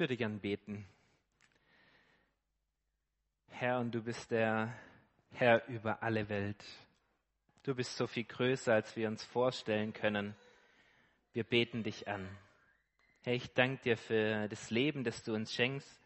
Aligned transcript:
würde 0.00 0.16
gern 0.16 0.40
beten. 0.40 0.86
Herr, 3.50 3.80
und 3.80 3.94
du 3.94 4.02
bist 4.02 4.30
der 4.30 4.74
Herr 5.32 5.68
über 5.68 6.02
alle 6.02 6.30
Welt. 6.30 6.64
Du 7.64 7.74
bist 7.74 7.94
so 7.96 8.06
viel 8.06 8.24
größer, 8.24 8.72
als 8.72 8.96
wir 8.96 9.08
uns 9.08 9.22
vorstellen 9.22 9.92
können. 9.92 10.34
Wir 11.34 11.44
beten 11.44 11.82
dich 11.82 12.08
an. 12.08 12.26
Herr, 13.24 13.34
ich 13.34 13.52
danke 13.52 13.82
dir 13.82 13.98
für 13.98 14.48
das 14.48 14.70
Leben, 14.70 15.04
das 15.04 15.22
du 15.22 15.34
uns 15.34 15.52
schenkst. 15.52 16.00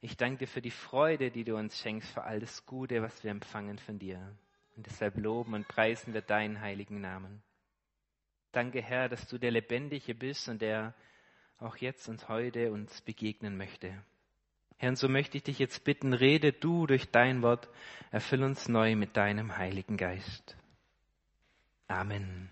Ich 0.00 0.16
danke 0.16 0.38
dir 0.38 0.48
für 0.48 0.60
die 0.60 0.72
Freude, 0.72 1.30
die 1.30 1.44
du 1.44 1.56
uns 1.56 1.78
schenkst, 1.78 2.12
für 2.12 2.24
all 2.24 2.40
das 2.40 2.66
Gute, 2.66 3.00
was 3.00 3.22
wir 3.22 3.30
empfangen 3.30 3.78
von 3.78 4.00
dir. 4.00 4.36
Und 4.74 4.86
deshalb 4.86 5.16
loben 5.18 5.54
und 5.54 5.68
preisen 5.68 6.14
wir 6.14 6.20
deinen 6.22 6.60
heiligen 6.60 7.00
Namen. 7.00 7.40
Danke, 8.50 8.82
Herr, 8.82 9.08
dass 9.08 9.28
du 9.28 9.38
der 9.38 9.52
Lebendige 9.52 10.16
bist 10.16 10.48
und 10.48 10.60
der 10.60 10.94
auch 11.58 11.76
jetzt 11.76 12.08
und 12.08 12.28
heute 12.28 12.72
uns 12.72 13.00
begegnen 13.02 13.56
möchte. 13.56 13.92
Herr, 14.78 14.90
und 14.90 14.96
so 14.96 15.08
möchte 15.08 15.38
ich 15.38 15.42
dich 15.42 15.58
jetzt 15.58 15.84
bitten, 15.84 16.12
rede 16.12 16.52
du 16.52 16.86
durch 16.86 17.10
dein 17.10 17.42
Wort, 17.42 17.68
erfüll 18.10 18.42
uns 18.42 18.68
neu 18.68 18.94
mit 18.94 19.16
deinem 19.16 19.56
Heiligen 19.56 19.96
Geist. 19.96 20.56
Amen. 21.88 22.50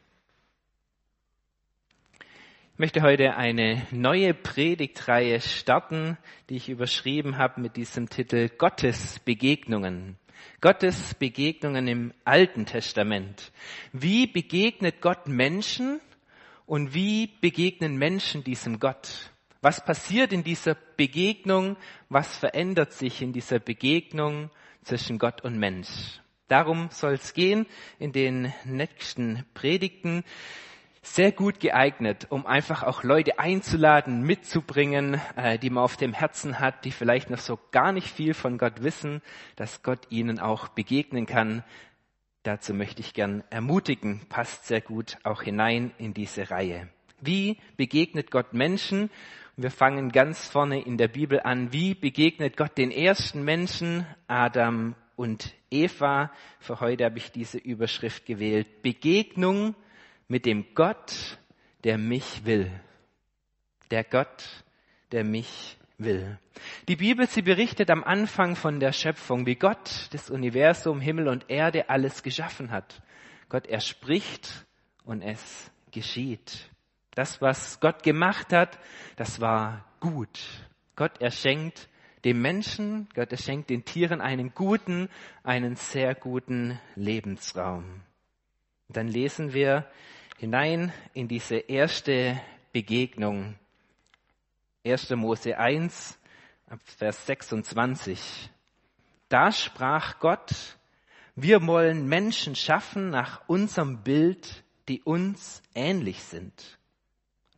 Ich 2.72 2.78
möchte 2.78 3.02
heute 3.02 3.36
eine 3.36 3.86
neue 3.90 4.34
Predigtreihe 4.34 5.40
starten, 5.40 6.16
die 6.48 6.56
ich 6.56 6.68
überschrieben 6.68 7.36
habe 7.36 7.60
mit 7.60 7.76
diesem 7.76 8.08
Titel 8.08 8.48
Gottes 8.48 9.20
Begegnungen. 9.20 10.18
Gottes 10.60 11.14
Begegnungen 11.14 11.86
im 11.86 12.14
Alten 12.24 12.66
Testament. 12.66 13.52
Wie 13.92 14.26
begegnet 14.26 15.00
Gott 15.00 15.28
Menschen 15.28 16.00
und 16.66 16.94
wie 16.94 17.26
begegnen 17.40 17.96
Menschen 17.96 18.44
diesem 18.44 18.80
Gott? 18.80 19.30
Was 19.60 19.84
passiert 19.84 20.32
in 20.32 20.44
dieser 20.44 20.74
Begegnung? 20.74 21.76
Was 22.08 22.36
verändert 22.36 22.92
sich 22.92 23.22
in 23.22 23.32
dieser 23.32 23.58
Begegnung 23.58 24.50
zwischen 24.82 25.18
Gott 25.18 25.42
und 25.42 25.58
Mensch? 25.58 26.20
Darum 26.48 26.88
soll 26.90 27.14
es 27.14 27.32
gehen 27.32 27.66
in 27.98 28.12
den 28.12 28.52
nächsten 28.64 29.44
Predigten 29.54 30.22
sehr 31.00 31.32
gut 31.32 31.60
geeignet, 31.60 32.26
um 32.30 32.46
einfach 32.46 32.82
auch 32.82 33.02
Leute 33.02 33.38
einzuladen, 33.38 34.22
mitzubringen, 34.22 35.20
äh, 35.36 35.58
die 35.58 35.70
man 35.70 35.84
auf 35.84 35.96
dem 35.96 36.14
Herzen 36.14 36.60
hat, 36.60 36.84
die 36.84 36.92
vielleicht 36.92 37.30
noch 37.30 37.38
so 37.38 37.58
gar 37.72 37.92
nicht 37.92 38.08
viel 38.08 38.32
von 38.32 38.56
Gott 38.56 38.82
wissen, 38.82 39.20
dass 39.56 39.82
Gott 39.82 40.06
ihnen 40.10 40.38
auch 40.38 40.68
begegnen 40.68 41.26
kann. 41.26 41.62
Dazu 42.44 42.74
möchte 42.74 43.00
ich 43.00 43.14
gern 43.14 43.42
ermutigen, 43.48 44.20
passt 44.28 44.66
sehr 44.66 44.82
gut 44.82 45.16
auch 45.22 45.40
hinein 45.40 45.92
in 45.96 46.12
diese 46.12 46.50
Reihe. 46.50 46.90
Wie 47.22 47.56
begegnet 47.78 48.30
Gott 48.30 48.52
Menschen? 48.52 49.08
Wir 49.56 49.70
fangen 49.70 50.12
ganz 50.12 50.46
vorne 50.46 50.82
in 50.82 50.98
der 50.98 51.08
Bibel 51.08 51.40
an. 51.40 51.72
Wie 51.72 51.94
begegnet 51.94 52.58
Gott 52.58 52.76
den 52.76 52.90
ersten 52.90 53.44
Menschen, 53.44 54.06
Adam 54.26 54.94
und 55.16 55.54
Eva? 55.70 56.30
Für 56.60 56.80
heute 56.80 57.06
habe 57.06 57.16
ich 57.16 57.32
diese 57.32 57.56
Überschrift 57.56 58.26
gewählt. 58.26 58.82
Begegnung 58.82 59.74
mit 60.28 60.44
dem 60.44 60.66
Gott, 60.74 61.38
der 61.82 61.96
mich 61.96 62.44
will. 62.44 62.70
Der 63.90 64.04
Gott, 64.04 64.44
der 65.12 65.24
mich 65.24 65.78
will. 65.98 66.38
Die 66.88 66.96
Bibel, 66.96 67.26
sie 67.26 67.42
berichtet 67.42 67.90
am 67.90 68.04
Anfang 68.04 68.56
von 68.56 68.80
der 68.80 68.92
Schöpfung, 68.92 69.46
wie 69.46 69.54
Gott 69.54 70.08
das 70.12 70.30
Universum, 70.30 71.00
Himmel 71.00 71.28
und 71.28 71.50
Erde 71.50 71.88
alles 71.88 72.22
geschaffen 72.22 72.70
hat. 72.70 73.02
Gott, 73.48 73.66
er 73.66 73.80
spricht 73.80 74.66
und 75.04 75.22
es 75.22 75.70
geschieht. 75.90 76.70
Das, 77.14 77.40
was 77.40 77.78
Gott 77.80 78.02
gemacht 78.02 78.52
hat, 78.52 78.78
das 79.16 79.40
war 79.40 79.84
gut. 80.00 80.40
Gott, 80.96 81.20
er 81.20 81.30
schenkt 81.30 81.88
dem 82.24 82.40
Menschen, 82.40 83.08
Gott, 83.14 83.30
er 83.30 83.38
schenkt 83.38 83.70
den 83.70 83.84
Tieren 83.84 84.20
einen 84.20 84.54
guten, 84.54 85.08
einen 85.42 85.76
sehr 85.76 86.14
guten 86.14 86.80
Lebensraum. 86.96 88.02
Und 88.88 88.96
dann 88.96 89.08
lesen 89.08 89.52
wir 89.52 89.86
hinein 90.38 90.92
in 91.12 91.28
diese 91.28 91.56
erste 91.56 92.40
Begegnung. 92.72 93.54
1. 94.84 95.10
Mose 95.16 95.56
1, 95.56 96.18
Vers 96.84 97.26
26. 97.26 98.50
Da 99.30 99.50
sprach 99.50 100.18
Gott, 100.18 100.76
wir 101.34 101.66
wollen 101.66 102.06
Menschen 102.06 102.54
schaffen 102.54 103.08
nach 103.08 103.48
unserem 103.48 104.02
Bild, 104.02 104.62
die 104.88 105.02
uns 105.02 105.62
ähnlich 105.74 106.22
sind. 106.22 106.78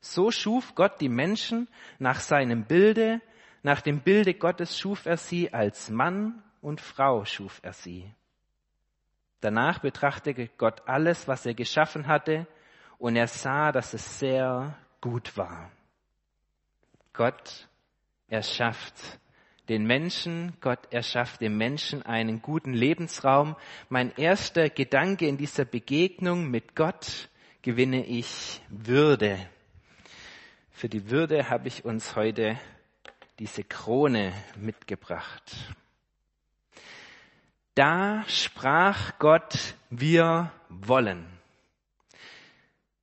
So 0.00 0.30
schuf 0.30 0.76
Gott 0.76 1.00
die 1.00 1.08
Menschen 1.08 1.66
nach 1.98 2.20
seinem 2.20 2.64
Bilde, 2.64 3.20
nach 3.64 3.80
dem 3.80 4.00
Bilde 4.02 4.34
Gottes 4.34 4.78
schuf 4.78 5.04
er 5.06 5.16
sie 5.16 5.52
als 5.52 5.90
Mann 5.90 6.44
und 6.60 6.80
Frau 6.80 7.24
schuf 7.24 7.58
er 7.64 7.72
sie. 7.72 8.08
Danach 9.40 9.80
betrachtete 9.80 10.46
Gott 10.56 10.86
alles, 10.86 11.26
was 11.26 11.44
er 11.44 11.54
geschaffen 11.54 12.06
hatte, 12.06 12.46
und 12.98 13.16
er 13.16 13.26
sah, 13.26 13.72
dass 13.72 13.94
es 13.94 14.20
sehr 14.20 14.78
gut 15.00 15.36
war. 15.36 15.70
Gott 17.16 17.68
erschafft 18.28 18.94
den 19.68 19.84
Menschen, 19.84 20.52
Gott 20.60 20.92
erschafft 20.92 21.40
dem 21.40 21.56
Menschen 21.56 22.02
einen 22.02 22.42
guten 22.42 22.72
Lebensraum. 22.72 23.56
Mein 23.88 24.14
erster 24.16 24.68
Gedanke 24.70 25.26
in 25.26 25.38
dieser 25.38 25.64
Begegnung 25.64 26.50
mit 26.50 26.76
Gott 26.76 27.28
gewinne 27.62 28.04
ich 28.04 28.60
Würde. 28.68 29.38
Für 30.70 30.88
die 30.88 31.10
Würde 31.10 31.48
habe 31.48 31.68
ich 31.68 31.84
uns 31.84 32.14
heute 32.16 32.58
diese 33.38 33.64
Krone 33.64 34.32
mitgebracht. 34.56 35.56
Da 37.74 38.24
sprach 38.28 39.18
Gott, 39.18 39.74
wir 39.90 40.52
wollen. 40.68 41.35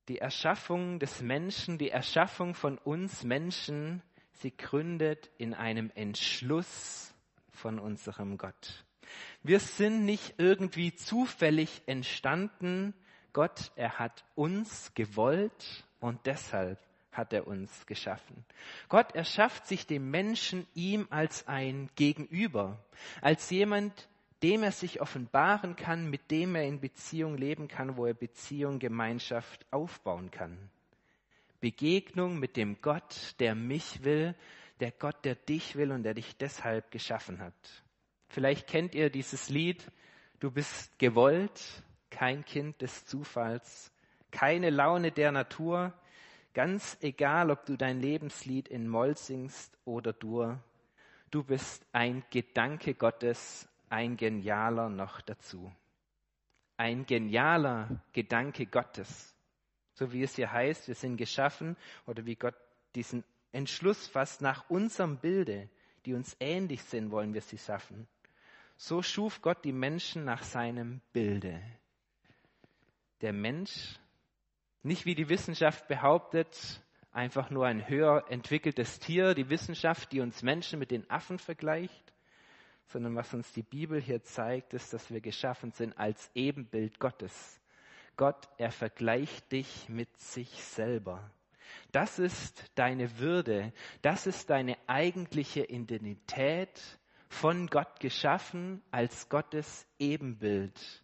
Die 0.08 0.18
Erschaffung 0.18 0.98
des 0.98 1.22
Menschen, 1.22 1.78
die 1.78 1.90
Erschaffung 1.90 2.54
von 2.54 2.76
uns 2.78 3.24
Menschen, 3.24 4.02
sie 4.32 4.54
gründet 4.54 5.30
in 5.38 5.54
einem 5.54 5.90
Entschluss 5.94 7.14
von 7.50 7.78
unserem 7.78 8.36
Gott. 8.36 8.84
Wir 9.42 9.60
sind 9.60 10.04
nicht 10.04 10.34
irgendwie 10.38 10.94
zufällig 10.94 11.82
entstanden. 11.86 12.94
Gott, 13.32 13.72
er 13.76 13.98
hat 13.98 14.24
uns 14.34 14.92
gewollt 14.94 15.84
und 16.00 16.26
deshalb 16.26 16.78
hat 17.10 17.32
er 17.32 17.46
uns 17.46 17.86
geschaffen. 17.86 18.44
Gott 18.88 19.14
erschafft 19.14 19.66
sich 19.66 19.86
dem 19.86 20.10
Menschen 20.10 20.66
ihm 20.74 21.06
als 21.10 21.46
ein 21.48 21.88
Gegenüber, 21.94 22.84
als 23.20 23.48
jemand, 23.50 24.08
dem 24.44 24.62
er 24.62 24.72
sich 24.72 25.00
offenbaren 25.00 25.74
kann, 25.74 26.10
mit 26.10 26.30
dem 26.30 26.54
er 26.54 26.64
in 26.64 26.78
Beziehung 26.78 27.38
leben 27.38 27.66
kann, 27.66 27.96
wo 27.96 28.04
er 28.04 28.12
Beziehung, 28.12 28.78
Gemeinschaft 28.78 29.64
aufbauen 29.70 30.30
kann. 30.30 30.70
Begegnung 31.60 32.38
mit 32.38 32.58
dem 32.58 32.82
Gott, 32.82 33.36
der 33.40 33.54
mich 33.54 34.04
will, 34.04 34.34
der 34.80 34.90
Gott, 34.90 35.24
der 35.24 35.34
dich 35.34 35.76
will 35.76 35.92
und 35.92 36.02
der 36.02 36.12
dich 36.12 36.36
deshalb 36.36 36.90
geschaffen 36.90 37.40
hat. 37.40 37.54
Vielleicht 38.28 38.66
kennt 38.66 38.94
ihr 38.94 39.08
dieses 39.08 39.48
Lied, 39.48 39.90
du 40.40 40.50
bist 40.50 40.98
gewollt, 40.98 41.82
kein 42.10 42.44
Kind 42.44 42.82
des 42.82 43.06
Zufalls, 43.06 43.90
keine 44.30 44.68
Laune 44.68 45.10
der 45.10 45.32
Natur, 45.32 45.94
Ganz 46.54 46.96
egal, 47.00 47.50
ob 47.50 47.66
du 47.66 47.76
dein 47.76 48.00
Lebenslied 48.00 48.68
in 48.68 48.86
Moll 48.86 49.16
singst 49.16 49.76
oder 49.84 50.12
Dur, 50.12 50.62
du 51.32 51.42
bist 51.42 51.84
ein 51.90 52.22
Gedanke 52.30 52.94
Gottes, 52.94 53.68
ein 53.94 54.16
genialer 54.16 54.88
noch 54.88 55.20
dazu. 55.20 55.72
Ein 56.76 57.06
genialer 57.06 58.02
Gedanke 58.12 58.66
Gottes. 58.66 59.36
So 59.92 60.12
wie 60.12 60.24
es 60.24 60.34
hier 60.34 60.50
heißt, 60.50 60.88
wir 60.88 60.96
sind 60.96 61.16
geschaffen 61.16 61.76
oder 62.04 62.26
wie 62.26 62.34
Gott 62.34 62.56
diesen 62.96 63.22
Entschluss 63.52 64.08
fasst, 64.08 64.42
nach 64.42 64.68
unserem 64.68 65.18
Bilde, 65.18 65.70
die 66.06 66.14
uns 66.14 66.36
ähnlich 66.40 66.82
sind, 66.82 67.12
wollen 67.12 67.34
wir 67.34 67.40
sie 67.40 67.56
schaffen. 67.56 68.08
So 68.76 69.00
schuf 69.00 69.40
Gott 69.40 69.64
die 69.64 69.72
Menschen 69.72 70.24
nach 70.24 70.42
seinem 70.42 71.00
Bilde. 71.12 71.62
Der 73.20 73.32
Mensch 73.32 74.00
nicht 74.82 75.06
wie 75.06 75.14
die 75.14 75.28
Wissenschaft 75.28 75.86
behauptet, 75.86 76.82
einfach 77.12 77.48
nur 77.48 77.66
ein 77.66 77.88
höher 77.88 78.24
entwickeltes 78.28 78.98
Tier, 78.98 79.34
die 79.34 79.50
Wissenschaft, 79.50 80.10
die 80.10 80.20
uns 80.20 80.42
Menschen 80.42 80.80
mit 80.80 80.90
den 80.90 81.08
Affen 81.08 81.38
vergleicht, 81.38 82.13
sondern 82.86 83.16
was 83.16 83.32
uns 83.34 83.52
die 83.52 83.62
Bibel 83.62 84.00
hier 84.00 84.22
zeigt, 84.22 84.74
ist, 84.74 84.92
dass 84.92 85.10
wir 85.10 85.20
geschaffen 85.20 85.72
sind 85.72 85.96
als 85.98 86.30
Ebenbild 86.34 86.98
Gottes. 87.00 87.60
Gott, 88.16 88.48
er 88.58 88.70
vergleicht 88.70 89.50
dich 89.52 89.88
mit 89.88 90.16
sich 90.20 90.48
selber. 90.64 91.30
Das 91.90 92.18
ist 92.18 92.70
deine 92.76 93.18
Würde, 93.18 93.72
das 94.02 94.26
ist 94.26 94.50
deine 94.50 94.76
eigentliche 94.86 95.64
Identität, 95.64 96.98
von 97.34 97.66
Gott 97.66 97.98
geschaffen, 97.98 98.80
als 98.92 99.28
Gottes 99.28 99.86
Ebenbild 99.98 101.02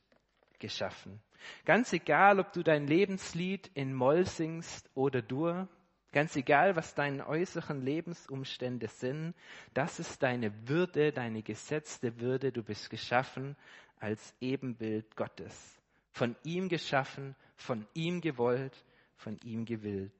geschaffen. 0.60 1.20
Ganz 1.64 1.92
egal, 1.92 2.38
ob 2.38 2.52
du 2.52 2.62
dein 2.62 2.86
Lebenslied 2.86 3.70
in 3.74 3.92
Moll 3.92 4.26
singst 4.26 4.88
oder 4.94 5.22
Dur, 5.22 5.68
Ganz 6.12 6.34
egal, 6.34 6.74
was 6.74 6.94
deine 6.94 7.26
äußeren 7.26 7.82
Lebensumstände 7.82 8.88
sind, 8.88 9.34
das 9.74 10.00
ist 10.00 10.22
deine 10.22 10.68
Würde, 10.68 11.12
deine 11.12 11.42
gesetzte 11.42 12.20
Würde. 12.20 12.50
Du 12.50 12.64
bist 12.64 12.90
geschaffen 12.90 13.56
als 14.00 14.34
Ebenbild 14.40 15.14
Gottes. 15.14 15.78
Von 16.10 16.34
ihm 16.42 16.68
geschaffen, 16.68 17.36
von 17.54 17.86
ihm 17.94 18.20
gewollt, 18.20 18.76
von 19.16 19.38
ihm 19.44 19.64
gewillt, 19.64 20.12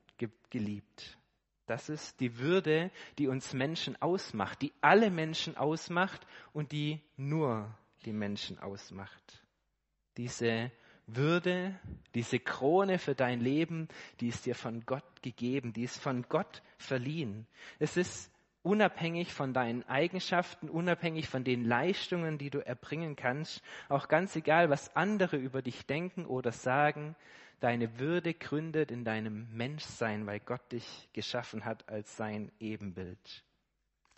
geliebt. 0.50 1.18
Das 1.66 1.88
ist 1.88 2.20
die 2.20 2.38
Würde, 2.38 2.90
die 3.18 3.26
uns 3.26 3.52
Menschen 3.52 4.00
ausmacht, 4.00 4.62
die 4.62 4.72
alle 4.80 5.10
Menschen 5.10 5.56
ausmacht 5.56 6.24
und 6.52 6.70
die 6.72 7.00
nur 7.16 7.72
die 8.04 8.12
Menschen 8.12 8.58
ausmacht. 8.58 9.42
Diese 10.16 10.70
würde, 11.16 11.78
diese 12.14 12.38
Krone 12.38 12.98
für 12.98 13.14
dein 13.14 13.40
Leben, 13.40 13.88
die 14.20 14.28
ist 14.28 14.46
dir 14.46 14.54
von 14.54 14.84
Gott 14.86 15.22
gegeben, 15.22 15.72
die 15.72 15.84
ist 15.84 16.00
von 16.00 16.24
Gott 16.28 16.62
verliehen. 16.78 17.46
Es 17.78 17.96
ist 17.96 18.30
unabhängig 18.62 19.32
von 19.32 19.54
deinen 19.54 19.88
Eigenschaften, 19.88 20.68
unabhängig 20.68 21.28
von 21.28 21.44
den 21.44 21.64
Leistungen, 21.64 22.38
die 22.38 22.50
du 22.50 22.58
erbringen 22.64 23.16
kannst, 23.16 23.62
auch 23.88 24.08
ganz 24.08 24.36
egal, 24.36 24.70
was 24.70 24.94
andere 24.96 25.36
über 25.36 25.62
dich 25.62 25.86
denken 25.86 26.26
oder 26.26 26.52
sagen, 26.52 27.16
deine 27.60 27.98
Würde 27.98 28.34
gründet 28.34 28.90
in 28.90 29.04
deinem 29.04 29.48
Menschsein, 29.52 30.26
weil 30.26 30.40
Gott 30.40 30.72
dich 30.72 31.08
geschaffen 31.12 31.64
hat 31.64 31.88
als 31.88 32.16
sein 32.16 32.50
Ebenbild. 32.58 33.44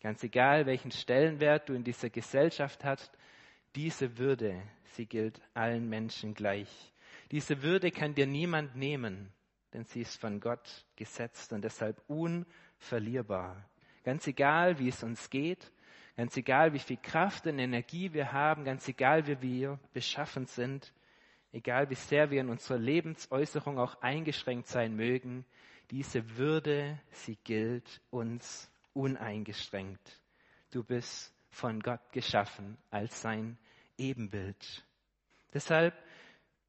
Ganz 0.00 0.22
egal, 0.24 0.66
welchen 0.66 0.90
Stellenwert 0.90 1.68
du 1.68 1.74
in 1.74 1.84
dieser 1.84 2.10
Gesellschaft 2.10 2.84
hast, 2.84 3.16
diese 3.74 4.18
Würde, 4.18 4.62
sie 4.94 5.06
gilt 5.06 5.40
allen 5.54 5.88
Menschen 5.88 6.34
gleich. 6.34 6.92
Diese 7.30 7.62
Würde 7.62 7.90
kann 7.90 8.14
dir 8.14 8.26
niemand 8.26 8.76
nehmen, 8.76 9.32
denn 9.72 9.84
sie 9.84 10.02
ist 10.02 10.20
von 10.20 10.40
Gott 10.40 10.84
gesetzt 10.96 11.52
und 11.52 11.62
deshalb 11.62 12.02
unverlierbar. 12.08 13.64
Ganz 14.04 14.26
egal, 14.26 14.78
wie 14.78 14.88
es 14.88 15.02
uns 15.02 15.30
geht, 15.30 15.72
ganz 16.16 16.36
egal, 16.36 16.72
wie 16.74 16.78
viel 16.78 16.98
Kraft 16.98 17.46
und 17.46 17.58
Energie 17.58 18.12
wir 18.12 18.32
haben, 18.32 18.64
ganz 18.64 18.86
egal, 18.88 19.26
wie 19.26 19.40
wir 19.40 19.78
beschaffen 19.92 20.46
sind, 20.46 20.92
egal 21.52 21.88
wie 21.88 21.94
sehr 21.94 22.30
wir 22.30 22.40
in 22.40 22.50
unserer 22.50 22.78
Lebensäußerung 22.78 23.78
auch 23.78 24.00
eingeschränkt 24.02 24.68
sein 24.68 24.94
mögen, 24.94 25.46
diese 25.90 26.36
Würde, 26.36 26.98
sie 27.10 27.36
gilt 27.36 28.00
uns 28.10 28.70
uneingeschränkt. 28.92 30.20
Du 30.70 30.82
bist 30.82 31.34
von 31.52 31.80
Gott 31.80 32.00
geschaffen 32.12 32.76
als 32.90 33.22
sein 33.22 33.56
Ebenbild. 33.98 34.84
Deshalb 35.54 35.94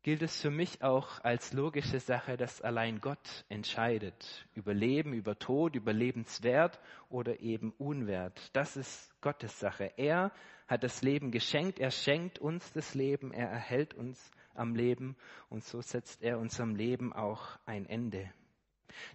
gilt 0.04 0.22
es 0.22 0.42
für 0.42 0.52
mich 0.52 0.84
auch 0.84 1.24
als 1.24 1.54
logische 1.54 2.00
Sache, 2.00 2.36
dass 2.36 2.62
allein 2.62 3.00
Gott 3.00 3.46
entscheidet 3.48 4.46
über 4.54 4.74
Leben, 4.74 5.14
über 5.14 5.40
Tod, 5.40 5.76
über 5.76 5.94
Lebenswert 5.94 6.80
oder 7.10 7.40
eben 7.40 7.72
Unwert. 7.78 8.50
Das 8.54 8.76
ist 8.76 9.10
Gottes 9.22 9.58
Sache. 9.60 9.94
Er 9.96 10.32
hat 10.68 10.84
das 10.84 11.02
Leben 11.02 11.32
geschenkt, 11.32 11.80
er 11.80 11.92
schenkt 11.92 12.40
uns 12.40 12.72
das 12.74 12.94
Leben, 12.94 13.32
er 13.32 13.48
erhält 13.48 13.94
uns 13.94 14.32
am 14.54 14.76
Leben 14.76 15.16
und 15.50 15.64
so 15.64 15.82
setzt 15.82 16.22
er 16.22 16.38
unserem 16.38 16.76
Leben 16.76 17.14
auch 17.14 17.58
ein 17.66 17.86
Ende. 17.86 18.30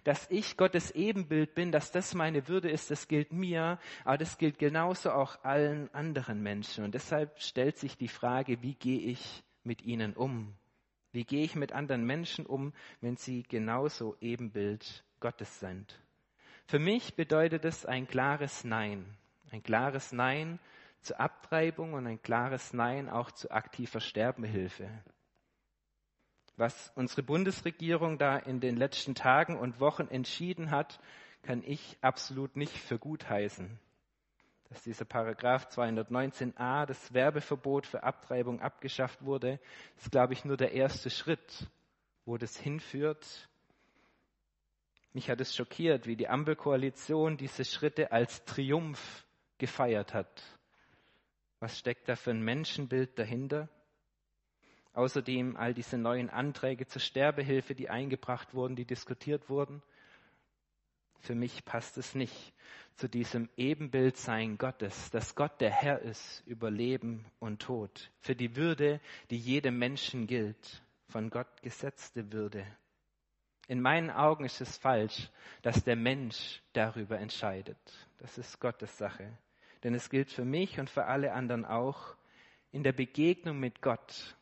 Dass 0.03 0.29
ich 0.29 0.57
Gottes 0.57 0.91
Ebenbild 0.91 1.55
bin, 1.55 1.71
dass 1.71 1.91
das 1.91 2.13
meine 2.13 2.47
Würde 2.47 2.69
ist, 2.69 2.91
das 2.91 3.07
gilt 3.07 3.31
mir, 3.31 3.79
aber 4.03 4.17
das 4.17 4.37
gilt 4.37 4.59
genauso 4.59 5.11
auch 5.11 5.43
allen 5.43 5.93
anderen 5.93 6.41
Menschen. 6.41 6.83
Und 6.83 6.95
deshalb 6.95 7.39
stellt 7.41 7.77
sich 7.77 7.97
die 7.97 8.07
Frage, 8.07 8.61
wie 8.61 8.75
gehe 8.75 8.99
ich 8.99 9.43
mit 9.63 9.83
ihnen 9.83 10.13
um? 10.13 10.53
Wie 11.11 11.25
gehe 11.25 11.43
ich 11.43 11.55
mit 11.55 11.71
anderen 11.71 12.05
Menschen 12.05 12.45
um, 12.45 12.73
wenn 13.01 13.17
sie 13.17 13.43
genauso 13.43 14.15
Ebenbild 14.21 15.03
Gottes 15.19 15.59
sind? 15.59 15.99
Für 16.67 16.79
mich 16.79 17.15
bedeutet 17.15 17.65
es 17.65 17.85
ein 17.85 18.07
klares 18.07 18.63
Nein. 18.63 19.17
Ein 19.51 19.63
klares 19.63 20.11
Nein 20.11 20.59
zur 21.01 21.19
Abtreibung 21.19 21.93
und 21.93 22.05
ein 22.05 22.21
klares 22.21 22.73
Nein 22.73 23.09
auch 23.09 23.31
zu 23.31 23.49
aktiver 23.49 23.99
Sterbehilfe. 23.99 24.87
Was 26.59 26.91
unsere 26.95 27.23
Bundesregierung 27.23 28.17
da 28.17 28.35
in 28.35 28.59
den 28.59 28.75
letzten 28.75 29.15
Tagen 29.15 29.57
und 29.57 29.79
Wochen 29.79 30.09
entschieden 30.09 30.71
hat, 30.71 30.99
kann 31.41 31.63
ich 31.65 31.97
absolut 32.01 32.57
nicht 32.57 32.77
für 32.77 32.99
gut 32.99 33.29
heißen. 33.29 33.79
Dass 34.67 34.83
dieser 34.83 35.05
Paragraph 35.05 35.69
219a, 35.69 36.85
das 36.85 37.13
Werbeverbot 37.13 37.87
für 37.87 38.03
Abtreibung 38.03 38.59
abgeschafft 38.59 39.23
wurde, 39.23 39.61
ist, 39.95 40.11
glaube 40.11 40.33
ich, 40.33 40.43
nur 40.43 40.57
der 40.57 40.73
erste 40.73 41.09
Schritt, 41.09 41.65
wo 42.25 42.35
das 42.35 42.57
hinführt. 42.57 43.47
Mich 45.13 45.29
hat 45.29 45.39
es 45.39 45.55
schockiert, 45.55 46.07
wie 46.07 46.17
die 46.17 46.27
Ampelkoalition 46.27 47.37
diese 47.37 47.63
Schritte 47.63 48.11
als 48.11 48.43
Triumph 48.43 49.25
gefeiert 49.59 50.13
hat. 50.13 50.43
Was 51.61 51.79
steckt 51.79 52.09
da 52.09 52.17
für 52.17 52.31
ein 52.31 52.43
Menschenbild 52.43 53.17
dahinter? 53.17 53.69
Außerdem 54.93 55.55
all 55.55 55.73
diese 55.73 55.97
neuen 55.97 56.29
Anträge 56.29 56.87
zur 56.87 57.01
Sterbehilfe, 57.01 57.75
die 57.75 57.89
eingebracht 57.89 58.53
wurden, 58.53 58.75
die 58.75 58.85
diskutiert 58.85 59.49
wurden. 59.49 59.81
Für 61.19 61.35
mich 61.35 61.63
passt 61.65 61.97
es 61.97 62.15
nicht 62.15 62.53
zu 62.95 63.07
diesem 63.07 63.49
Ebenbildsein 63.55 64.57
Gottes, 64.57 65.09
dass 65.11 65.35
Gott 65.35 65.61
der 65.61 65.71
Herr 65.71 66.01
ist 66.01 66.43
über 66.45 66.71
Leben 66.71 67.25
und 67.39 67.61
Tod, 67.61 68.11
für 68.19 68.35
die 68.35 68.55
Würde, 68.55 68.99
die 69.29 69.37
jedem 69.37 69.77
Menschen 69.77 70.27
gilt, 70.27 70.81
von 71.07 71.29
Gott 71.29 71.61
gesetzte 71.61 72.31
Würde. 72.31 72.65
In 73.67 73.81
meinen 73.81 74.09
Augen 74.09 74.45
ist 74.45 74.61
es 74.61 74.77
falsch, 74.77 75.29
dass 75.61 75.83
der 75.83 75.95
Mensch 75.95 76.61
darüber 76.73 77.19
entscheidet. 77.19 77.77
Das 78.17 78.37
ist 78.37 78.59
Gottes 78.59 78.97
Sache. 78.97 79.37
Denn 79.83 79.93
es 79.93 80.09
gilt 80.09 80.31
für 80.31 80.43
mich 80.43 80.79
und 80.79 80.89
für 80.89 81.05
alle 81.05 81.33
anderen 81.33 81.65
auch, 81.65 82.15
in 82.71 82.83
der 82.83 82.93
Begegnung 82.93 83.59
mit 83.59 83.81
Gott 83.81 84.35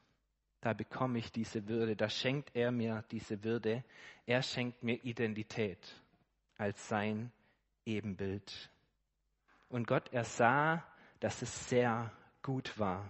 da 0.67 0.73
bekomme 0.73 1.17
ich 1.19 1.31
diese 1.31 1.65
Würde, 1.69 1.95
da 1.95 2.09
schenkt 2.09 2.53
er 2.53 2.73
mir 2.73 3.01
diese 3.09 3.41
Würde, 3.45 3.85
er 4.25 4.41
schenkt 4.41 4.83
mir 4.83 5.01
Identität 5.05 5.79
als 6.57 6.89
sein 6.89 7.31
Ebenbild. 7.85 8.69
Und 9.69 9.87
Gott 9.87 10.11
ersah, 10.11 10.85
dass 11.21 11.41
es 11.41 11.69
sehr 11.69 12.11
gut 12.43 12.77
war. 12.77 13.09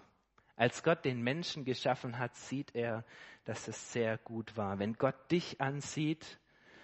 Als 0.55 0.83
Gott 0.83 1.03
den 1.03 1.23
Menschen 1.23 1.65
geschaffen 1.65 2.19
hat, 2.19 2.35
sieht 2.35 2.75
er, 2.75 3.03
dass 3.45 3.67
es 3.67 3.91
sehr 3.91 4.19
gut 4.19 4.55
war. 4.55 4.77
Wenn 4.77 4.93
Gott 4.93 5.31
dich 5.31 5.59
ansieht, 5.59 6.37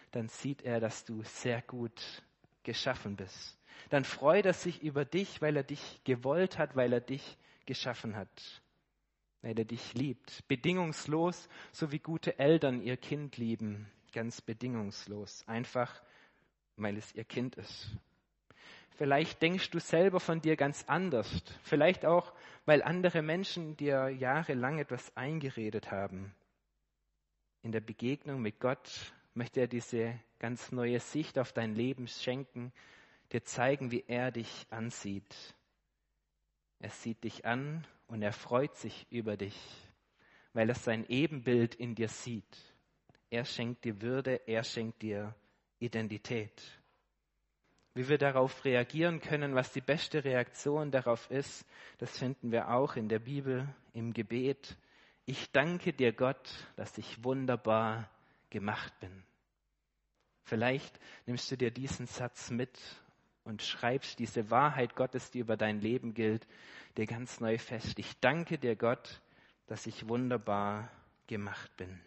dann 0.09 0.27
sieht 0.27 0.63
er, 0.63 0.79
dass 0.79 1.05
du 1.05 1.21
sehr 1.21 1.61
gut 1.61 2.23
geschaffen 2.63 3.15
bist. 3.15 3.59
Dann 3.91 4.05
freut 4.05 4.47
er 4.47 4.53
sich 4.53 4.81
über 4.81 5.05
dich, 5.05 5.39
weil 5.39 5.56
er 5.56 5.63
dich 5.63 6.01
gewollt 6.03 6.57
hat, 6.57 6.75
weil 6.75 6.94
er 6.94 7.01
dich 7.01 7.37
geschaffen 7.68 8.15
hat 8.15 8.62
weil 9.44 9.59
er 9.59 9.66
dich 9.66 9.94
liebt. 9.94 10.47
Bedingungslos, 10.47 11.47
so 11.71 11.92
wie 11.92 12.00
gute 12.00 12.40
Eltern 12.40 12.81
ihr 12.81 12.97
Kind 12.97 13.38
lieben. 13.38 13.88
Ganz 14.14 14.42
bedingungslos. 14.42 15.44
Einfach, 15.45 16.02
weil 16.78 16.97
es 16.97 17.14
ihr 17.14 17.26
Kind 17.26 17.56
ist. 17.56 17.92
Vielleicht 18.95 19.42
denkst 19.42 19.69
du 19.71 19.80
selber 19.80 20.19
von 20.19 20.42
dir 20.42 20.56
ganz 20.56 20.85
anders. 20.88 21.44
Vielleicht 21.64 22.06
auch, 22.06 22.33
weil 22.66 22.81
andere 22.81 23.21
Menschen 23.21 23.76
dir 23.76 24.09
jahrelang 24.09 24.80
etwas 24.80 25.16
eingeredet 25.18 25.92
haben. 25.92 26.33
In 27.64 27.71
der 27.71 27.81
Begegnung 27.81 28.42
mit 28.42 28.59
Gott 28.59 29.14
möchte 29.33 29.62
er 29.62 29.68
diese 29.68 30.19
ganz 30.40 30.71
neue 30.71 31.00
Sicht 31.00 31.38
auf 31.38 31.52
dein 31.52 31.76
Leben 31.76 32.07
schenken, 32.07 32.71
dir 33.31 33.44
zeigen, 33.44 33.92
wie 33.92 34.04
er 34.07 34.31
dich 34.31 34.68
ansieht. 34.69 35.56
Er 36.83 36.90
sieht 36.90 37.23
dich 37.23 37.45
an 37.45 37.87
und 38.07 38.23
er 38.23 38.33
freut 38.33 38.75
sich 38.75 39.07
über 39.09 39.37
dich, 39.37 39.57
weil 40.52 40.68
er 40.68 40.75
sein 40.75 41.06
Ebenbild 41.07 41.75
in 41.75 41.95
dir 41.95 42.09
sieht. 42.09 42.57
Er 43.30 43.45
schenkt 43.45 43.85
dir 43.85 44.02
Würde, 44.02 44.42
er 44.47 44.66
schenkt 44.66 45.02
dir 45.02 45.33
Identität. 45.80 46.61
Wie 47.94 48.09
wir 48.09 48.18
darauf 48.18 48.66
reagieren 48.66 49.21
können, 49.21 49.56
was 49.56 49.71
die 49.71 49.80
beste 49.80 50.25
Reaktion 50.25 50.92
darauf 50.92 51.31
ist, 51.31 51.66
das 51.99 52.19
finden 52.19 52.52
wir 52.52 52.69
auch 52.69 52.97
in 52.97 53.07
der 53.07 53.19
Bibel, 53.19 53.66
im 53.94 54.11
Gebet. 54.11 54.75
Ich 55.23 55.54
danke 55.54 55.94
dir 55.94 56.11
Gott, 56.11 56.49
dass 56.75 56.97
ich 56.97 57.23
wunderbar 57.23 58.09
gemacht 58.49 58.94
bin. 58.99 59.23
Vielleicht 60.44 60.99
nimmst 61.28 61.49
du 61.49 61.56
dir 61.56 61.71
diesen 61.71 62.07
Satz 62.07 62.52
mit 62.52 62.78
und 63.44 63.62
schreibst 63.62 64.19
diese 64.19 64.50
Wahrheit 64.50 64.95
Gottes, 64.95 65.31
die 65.31 65.40
über 65.40 65.57
dein 65.57 65.80
Leben 65.81 66.14
gilt, 66.14 66.47
dir 66.97 67.06
ganz 67.06 67.40
neu 67.40 67.57
fest. 67.57 68.00
Ich 68.00 68.19
danke 68.19 68.57
dir, 68.57 68.76
Gott, 68.76 69.21
dass 69.68 69.88
ich 69.88 70.07
wunderbar 70.07 70.90
gemacht 71.28 71.76
bin. 71.78 72.00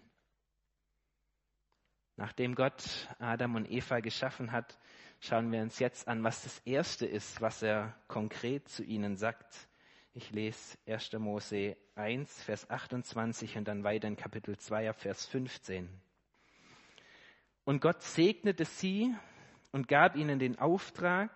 Nachdem 2.16 2.55
Gott 2.55 3.09
Adam 3.19 3.57
und 3.57 3.71
Eva 3.71 4.00
geschaffen 4.00 4.52
hat, 4.52 4.78
schauen 5.21 5.52
wir 5.52 5.61
uns 5.61 5.78
jetzt 5.78 6.09
an, 6.09 6.25
was 6.25 6.43
das 6.43 6.59
Erste 6.61 7.07
ist, 7.07 7.40
was 7.40 7.62
er 7.62 7.95
konkret 8.09 8.69
zu 8.69 8.83
ihnen 8.83 9.16
sagt. 9.16 9.69
Ich 10.14 10.31
lese 10.31 10.78
1. 10.87 11.12
Mose 11.14 11.76
1, 11.95 12.43
Vers 12.43 12.71
28 12.71 13.59
und 13.59 13.69
dann 13.69 13.85
weiter 13.85 14.09
in 14.09 14.16
Kapitel 14.16 14.57
2, 14.57 14.95
Vers 14.95 15.26
15. 15.26 15.88
Und 17.64 17.81
Gott 17.81 18.02
segnete 18.02 18.64
sie 18.64 19.14
und 19.76 19.88
gab 19.88 20.16
ihnen 20.16 20.38
den 20.38 20.59
Auftrag, 20.59 21.30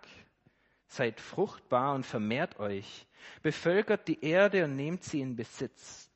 seid 0.86 1.20
fruchtbar 1.20 1.94
und 1.94 2.06
vermehrt 2.06 2.58
euch, 2.58 3.06
bevölkert 3.42 4.08
die 4.08 4.24
Erde 4.24 4.64
und 4.64 4.76
nehmt 4.76 5.04
sie 5.04 5.20
in 5.20 5.36
Besitz, 5.36 6.10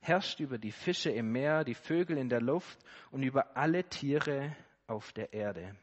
herrscht 0.00 0.40
über 0.40 0.58
die 0.58 0.72
Fische 0.72 1.08
im 1.08 1.32
Meer, 1.32 1.64
die 1.64 1.72
Vögel 1.72 2.18
in 2.18 2.28
der 2.28 2.42
Luft 2.42 2.78
und 3.10 3.22
über 3.22 3.56
alle 3.56 3.82
Tiere 3.82 4.54
auf 4.86 5.10
der 5.14 5.32
Erde. 5.32 5.74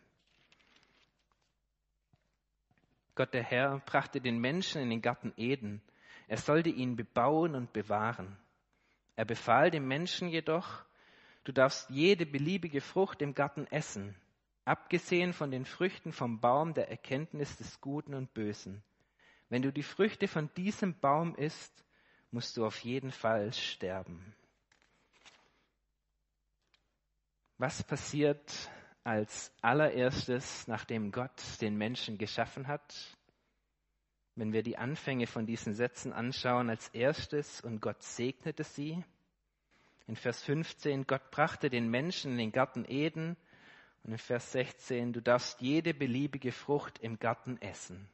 Gott 3.15 3.33
der 3.33 3.43
Herr 3.43 3.79
brachte 3.79 4.21
den 4.21 4.38
Menschen 4.38 4.83
in 4.83 4.91
den 4.91 5.01
Garten 5.01 5.33
Eden. 5.35 5.81
Er 6.27 6.38
sollte 6.38 6.69
ihn 6.69 6.95
bebauen 6.95 7.55
und 7.55 7.73
bewahren. 7.73 8.38
Er 9.15 9.25
befahl 9.25 9.71
dem 9.71 9.88
Menschen 9.88 10.29
jedoch, 10.29 10.85
du 11.43 11.51
darfst 11.51 11.89
jede 11.89 12.27
beliebige 12.27 12.81
Frucht 12.81 13.23
im 13.23 13.33
Garten 13.33 13.65
essen, 13.71 14.15
abgesehen 14.65 15.33
von 15.33 15.51
den 15.51 15.65
Früchten 15.65 16.13
vom 16.13 16.39
Baum 16.39 16.73
der 16.73 16.89
Erkenntnis 16.89 17.57
des 17.57 17.81
Guten 17.81 18.13
und 18.13 18.33
Bösen. 18.33 18.83
Wenn 19.49 19.61
du 19.61 19.71
die 19.71 19.83
Früchte 19.83 20.27
von 20.27 20.49
diesem 20.55 20.97
Baum 20.99 21.35
isst, 21.35 21.83
musst 22.31 22.55
du 22.57 22.65
auf 22.65 22.79
jeden 22.79 23.11
Fall 23.11 23.51
sterben. 23.53 24.33
Was 27.57 27.83
passiert 27.83 28.71
als 29.03 29.53
allererstes, 29.61 30.67
nachdem 30.67 31.11
Gott 31.11 31.41
den 31.61 31.77
Menschen 31.77 32.17
geschaffen 32.17 32.67
hat? 32.67 33.17
Wenn 34.35 34.53
wir 34.53 34.63
die 34.63 34.77
Anfänge 34.77 35.27
von 35.27 35.45
diesen 35.45 35.73
Sätzen 35.73 36.13
anschauen, 36.13 36.69
als 36.69 36.87
erstes, 36.89 37.61
und 37.61 37.81
Gott 37.81 38.01
segnete 38.01 38.63
sie. 38.63 39.03
In 40.07 40.15
Vers 40.15 40.41
15, 40.43 41.05
Gott 41.05 41.29
brachte 41.29 41.69
den 41.69 41.89
Menschen 41.89 42.31
in 42.31 42.37
den 42.37 42.51
Garten 42.51 42.85
Eden. 42.87 43.37
Und 44.03 44.13
in 44.13 44.17
Vers 44.17 44.51
16, 44.51 45.13
du 45.13 45.22
darfst 45.22 45.62
jede 45.62 45.93
beliebige 45.93 46.51
Frucht 46.51 47.00
im 47.00 47.20
Garten 47.20 47.62
essen. 47.62 48.10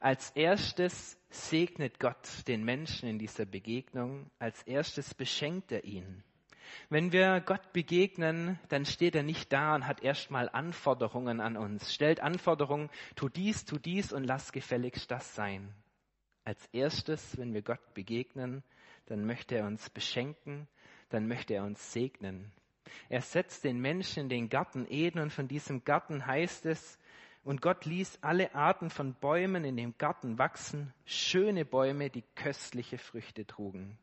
Als 0.00 0.30
erstes 0.30 1.18
segnet 1.30 1.98
Gott 1.98 2.46
den 2.46 2.64
Menschen 2.64 3.08
in 3.08 3.18
dieser 3.18 3.46
Begegnung. 3.46 4.30
Als 4.38 4.62
erstes 4.62 5.14
beschenkt 5.14 5.72
er 5.72 5.84
ihn. 5.84 6.22
Wenn 6.88 7.12
wir 7.12 7.40
Gott 7.40 7.72
begegnen, 7.72 8.58
dann 8.68 8.84
steht 8.84 9.14
er 9.14 9.22
nicht 9.22 9.52
da 9.52 9.74
und 9.74 9.86
hat 9.86 10.02
erstmal 10.02 10.48
Anforderungen 10.48 11.40
an 11.40 11.56
uns, 11.56 11.94
stellt 11.94 12.20
Anforderungen, 12.20 12.90
tu 13.14 13.28
dies, 13.28 13.64
tu 13.64 13.78
dies 13.78 14.12
und 14.12 14.24
lass 14.24 14.52
gefälligst 14.52 15.10
das 15.10 15.34
sein. 15.34 15.72
Als 16.44 16.66
erstes, 16.72 17.38
wenn 17.38 17.54
wir 17.54 17.62
Gott 17.62 17.94
begegnen, 17.94 18.62
dann 19.06 19.24
möchte 19.24 19.56
er 19.56 19.66
uns 19.66 19.90
beschenken, 19.90 20.68
dann 21.08 21.26
möchte 21.26 21.54
er 21.54 21.64
uns 21.64 21.92
segnen. 21.92 22.52
Er 23.08 23.20
setzt 23.20 23.64
den 23.64 23.80
Menschen 23.80 24.24
in 24.24 24.28
den 24.28 24.48
Garten 24.48 24.86
Eden 24.88 25.20
und 25.20 25.32
von 25.32 25.48
diesem 25.48 25.84
Garten 25.84 26.26
heißt 26.26 26.66
es, 26.66 26.98
und 27.44 27.62
Gott 27.62 27.84
ließ 27.84 28.18
alle 28.22 28.54
Arten 28.56 28.90
von 28.90 29.14
Bäumen 29.14 29.64
in 29.64 29.76
dem 29.76 29.96
Garten 29.98 30.36
wachsen, 30.36 30.92
schöne 31.04 31.64
Bäume, 31.64 32.10
die 32.10 32.24
köstliche 32.34 32.98
Früchte 32.98 33.46
trugen. 33.46 33.96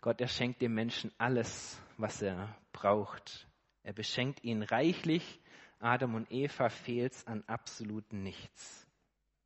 Gott, 0.00 0.20
er 0.20 0.26
schenkt 0.26 0.60
dem 0.60 0.74
Menschen 0.74 1.12
alles, 1.18 1.80
was 1.96 2.20
er 2.20 2.56
braucht. 2.72 3.46
Er 3.84 3.92
beschenkt 3.92 4.42
ihn 4.42 4.62
reichlich. 4.62 5.40
Adam 5.80 6.16
und 6.16 6.30
Eva 6.32 6.68
fehlt's 6.70 7.24
an 7.26 7.44
absoluten 7.46 8.24
nichts. 8.24 8.86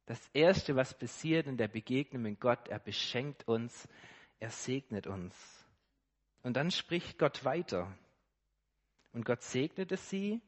Das 0.07 0.31
erste, 0.33 0.75
was 0.75 0.99
passiert 0.99 1.47
in 1.47 1.57
der 1.57 1.69
Begegnung 1.69 2.23
mit 2.23 2.41
Gott, 2.41 2.69
er 2.69 2.79
beschenkt 2.79 3.47
uns, 3.47 3.89
er 4.41 4.51
segnet 4.51 5.07
uns. 5.07 5.62
Und 6.43 6.57
dann 6.57 6.71
spricht 6.71 7.19
Gott 7.19 7.45
weiter. 7.45 7.97
Und 9.13 9.25
Gott 9.25 9.43
segnete 9.43 9.97
sie 9.97 10.41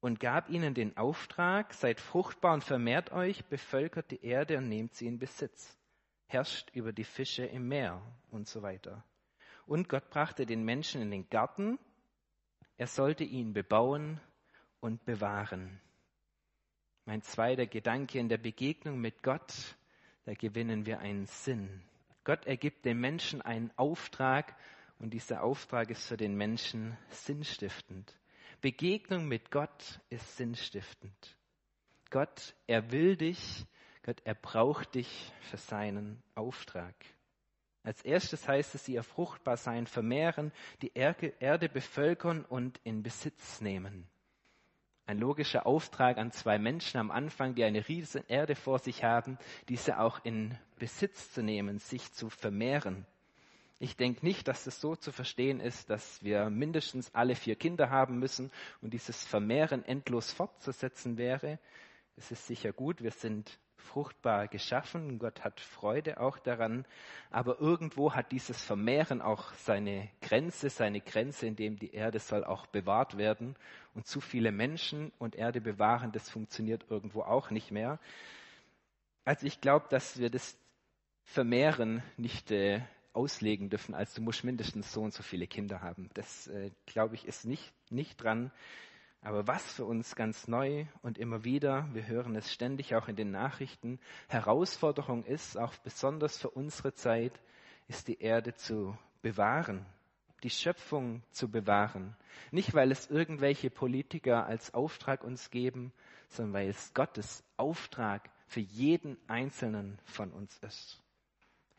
und 0.00 0.20
gab 0.20 0.48
ihnen 0.48 0.74
den 0.74 0.96
Auftrag, 0.96 1.74
seid 1.74 2.00
fruchtbar 2.00 2.54
und 2.54 2.64
vermehrt 2.64 3.12
euch, 3.12 3.44
bevölkert 3.46 4.10
die 4.10 4.24
Erde 4.24 4.58
und 4.58 4.68
nehmt 4.68 4.94
sie 4.94 5.06
in 5.06 5.18
Besitz, 5.18 5.78
herrscht 6.26 6.70
über 6.74 6.92
die 6.92 7.04
Fische 7.04 7.44
im 7.44 7.68
Meer 7.68 8.02
und 8.30 8.48
so 8.48 8.62
weiter. 8.62 9.04
Und 9.66 9.88
Gott 9.88 10.10
brachte 10.10 10.46
den 10.46 10.64
Menschen 10.64 11.02
in 11.02 11.10
den 11.10 11.28
Garten. 11.28 11.78
Er 12.76 12.86
sollte 12.86 13.24
ihn 13.24 13.52
bebauen 13.52 14.20
und 14.80 15.04
bewahren. 15.04 15.80
Mein 17.04 17.22
zweiter 17.22 17.66
Gedanke 17.66 18.18
in 18.18 18.28
der 18.28 18.38
Begegnung 18.38 19.00
mit 19.00 19.22
Gott, 19.22 19.76
da 20.24 20.34
gewinnen 20.34 20.86
wir 20.86 21.00
einen 21.00 21.26
Sinn. 21.26 21.82
Gott 22.24 22.46
ergibt 22.46 22.84
dem 22.84 23.00
Menschen 23.00 23.42
einen 23.42 23.70
Auftrag 23.76 24.56
und 25.00 25.10
dieser 25.10 25.42
Auftrag 25.42 25.90
ist 25.90 26.06
für 26.06 26.16
den 26.16 26.36
Menschen 26.36 26.96
sinnstiftend. 27.08 28.14
Begegnung 28.60 29.26
mit 29.26 29.50
Gott 29.50 30.00
ist 30.10 30.36
sinnstiftend. 30.36 31.36
Gott, 32.10 32.54
er 32.66 32.92
will 32.92 33.16
dich, 33.16 33.64
Gott, 34.02 34.20
er 34.24 34.34
braucht 34.34 34.94
dich 34.94 35.32
für 35.40 35.56
seinen 35.56 36.22
Auftrag. 36.34 36.94
Als 37.82 38.02
erstes 38.02 38.46
heißt 38.46 38.74
es, 38.74 38.84
sie 38.84 38.94
ihr 38.94 39.02
fruchtbar 39.02 39.56
sein, 39.56 39.86
vermehren, 39.86 40.52
die 40.82 40.92
Erde 40.92 41.68
bevölkern 41.68 42.44
und 42.44 42.78
in 42.84 43.02
Besitz 43.02 43.62
nehmen. 43.62 44.06
Ein 45.06 45.18
logischer 45.18 45.66
Auftrag 45.66 46.18
an 46.18 46.30
zwei 46.30 46.58
Menschen 46.58 46.98
am 46.98 47.10
Anfang, 47.10 47.54
die 47.54 47.64
eine 47.64 47.88
riesige 47.88 48.26
Erde 48.28 48.54
vor 48.54 48.78
sich 48.78 49.02
haben, 49.02 49.38
diese 49.68 49.98
auch 49.98 50.24
in 50.24 50.58
Besitz 50.78 51.32
zu 51.32 51.42
nehmen, 51.42 51.78
sich 51.78 52.12
zu 52.12 52.28
vermehren. 52.28 53.06
Ich 53.82 53.96
denke 53.96 54.26
nicht, 54.26 54.46
dass 54.46 54.66
es 54.66 54.78
so 54.78 54.94
zu 54.94 55.10
verstehen 55.10 55.58
ist, 55.58 55.88
dass 55.88 56.22
wir 56.22 56.50
mindestens 56.50 57.14
alle 57.14 57.34
vier 57.34 57.56
Kinder 57.56 57.88
haben 57.88 58.18
müssen 58.18 58.52
und 58.82 58.92
dieses 58.92 59.24
Vermehren 59.24 59.86
endlos 59.86 60.32
fortzusetzen 60.32 61.16
wäre. 61.16 61.58
Es 62.14 62.30
ist 62.30 62.46
sicher 62.46 62.74
gut, 62.74 63.02
wir 63.02 63.10
sind 63.10 63.58
fruchtbar 63.78 64.48
geschaffen. 64.48 65.18
Gott 65.18 65.44
hat 65.44 65.60
Freude 65.60 66.20
auch 66.20 66.38
daran. 66.38 66.84
Aber 67.30 67.58
irgendwo 67.58 68.12
hat 68.12 68.32
dieses 68.32 68.62
Vermehren 68.62 69.22
auch 69.22 69.54
seine 69.54 70.10
Grenze, 70.20 70.68
seine 70.68 71.00
Grenze, 71.00 71.46
in 71.46 71.56
dem 71.56 71.78
die 71.78 71.94
Erde 71.94 72.18
soll 72.18 72.44
auch 72.44 72.66
bewahrt 72.66 73.16
werden. 73.16 73.56
Und 73.94 74.06
zu 74.06 74.20
viele 74.20 74.52
Menschen 74.52 75.10
und 75.18 75.36
Erde 75.36 75.62
bewahren, 75.62 76.12
das 76.12 76.28
funktioniert 76.28 76.84
irgendwo 76.90 77.22
auch 77.22 77.50
nicht 77.50 77.70
mehr. 77.70 77.98
Also 79.24 79.46
ich 79.46 79.62
glaube, 79.62 79.86
dass 79.88 80.18
wir 80.18 80.28
das 80.28 80.58
Vermehren 81.24 82.02
nicht 82.18 82.50
äh, 82.50 82.82
auslegen 83.12 83.70
dürfen, 83.70 83.94
als 83.94 84.14
du 84.14 84.22
musst 84.22 84.44
mindestens 84.44 84.92
so 84.92 85.02
und 85.02 85.12
so 85.12 85.22
viele 85.22 85.46
Kinder 85.46 85.80
haben. 85.82 86.10
Das, 86.14 86.46
äh, 86.48 86.70
glaube 86.86 87.14
ich, 87.14 87.26
ist 87.26 87.44
nicht, 87.44 87.72
nicht 87.90 88.22
dran. 88.22 88.50
Aber 89.22 89.46
was 89.46 89.62
für 89.74 89.84
uns 89.84 90.16
ganz 90.16 90.48
neu 90.48 90.86
und 91.02 91.18
immer 91.18 91.44
wieder, 91.44 91.88
wir 91.92 92.06
hören 92.06 92.34
es 92.36 92.52
ständig 92.52 92.94
auch 92.94 93.08
in 93.08 93.16
den 93.16 93.30
Nachrichten, 93.30 94.00
Herausforderung 94.28 95.24
ist, 95.24 95.58
auch 95.58 95.74
besonders 95.76 96.38
für 96.38 96.50
unsere 96.50 96.94
Zeit, 96.94 97.38
ist 97.86 98.08
die 98.08 98.20
Erde 98.20 98.54
zu 98.54 98.96
bewahren, 99.20 99.84
die 100.42 100.50
Schöpfung 100.50 101.22
zu 101.32 101.50
bewahren. 101.50 102.16
Nicht, 102.50 102.72
weil 102.72 102.90
es 102.90 103.10
irgendwelche 103.10 103.68
Politiker 103.68 104.46
als 104.46 104.72
Auftrag 104.72 105.22
uns 105.22 105.50
geben, 105.50 105.92
sondern 106.28 106.54
weil 106.54 106.68
es 106.70 106.94
Gottes 106.94 107.44
Auftrag 107.58 108.30
für 108.46 108.60
jeden 108.60 109.18
Einzelnen 109.28 109.98
von 110.04 110.32
uns 110.32 110.56
ist. 110.58 110.99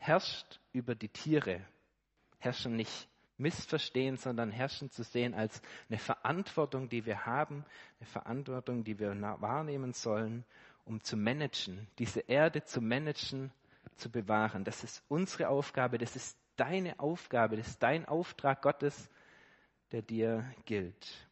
Herrscht 0.02 0.58
über 0.72 0.96
die 0.96 1.08
Tiere, 1.08 1.60
herrschen 2.40 2.74
nicht 2.74 3.08
missverstehen, 3.38 4.16
sondern 4.16 4.50
herrschen 4.50 4.90
zu 4.90 5.04
sehen 5.04 5.32
als 5.32 5.62
eine 5.88 5.98
Verantwortung, 6.00 6.88
die 6.88 7.06
wir 7.06 7.24
haben, 7.24 7.64
eine 8.00 8.08
Verantwortung, 8.08 8.82
die 8.82 8.98
wir 8.98 9.14
wahrnehmen 9.40 9.92
sollen, 9.92 10.44
um 10.84 11.04
zu 11.04 11.16
managen, 11.16 11.86
diese 12.00 12.18
Erde 12.18 12.64
zu 12.64 12.80
managen, 12.80 13.52
zu 13.94 14.10
bewahren. 14.10 14.64
Das 14.64 14.82
ist 14.82 15.04
unsere 15.06 15.48
Aufgabe, 15.48 15.98
das 15.98 16.16
ist 16.16 16.36
deine 16.56 16.98
Aufgabe, 16.98 17.56
das 17.56 17.68
ist 17.68 17.82
dein 17.84 18.04
Auftrag 18.04 18.60
Gottes, 18.60 19.08
der 19.92 20.02
dir 20.02 20.44
gilt. 20.64 21.28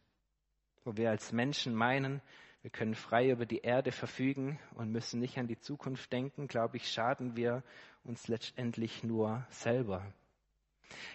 Wo 0.85 0.95
wir 0.95 1.09
als 1.09 1.33
Menschen 1.33 1.75
meinen, 1.75 2.21
wir 2.61 2.69
können 2.69 2.93
frei 2.93 3.31
über 3.31 3.45
die 3.45 3.61
Erde 3.61 3.91
verfügen 3.91 4.59
und 4.75 4.91
müssen 4.91 5.19
nicht 5.19 5.37
an 5.37 5.47
die 5.47 5.59
Zukunft 5.59 6.11
denken, 6.13 6.47
glaube 6.47 6.77
ich, 6.77 6.91
schaden 6.91 7.35
wir 7.35 7.63
uns 8.03 8.27
letztendlich 8.27 9.03
nur 9.03 9.45
selber. 9.49 10.05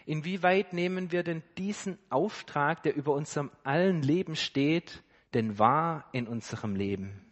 Inwieweit 0.06 0.72
nehmen 0.72 1.12
wir 1.12 1.22
denn 1.22 1.42
diesen 1.58 1.98
Auftrag, 2.10 2.82
der 2.82 2.96
über 2.96 3.12
unserem 3.12 3.50
allen 3.62 4.02
Leben 4.02 4.34
steht, 4.34 5.02
denn 5.34 5.58
wahr 5.58 6.08
in 6.12 6.26
unserem 6.26 6.74
Leben? 6.74 7.22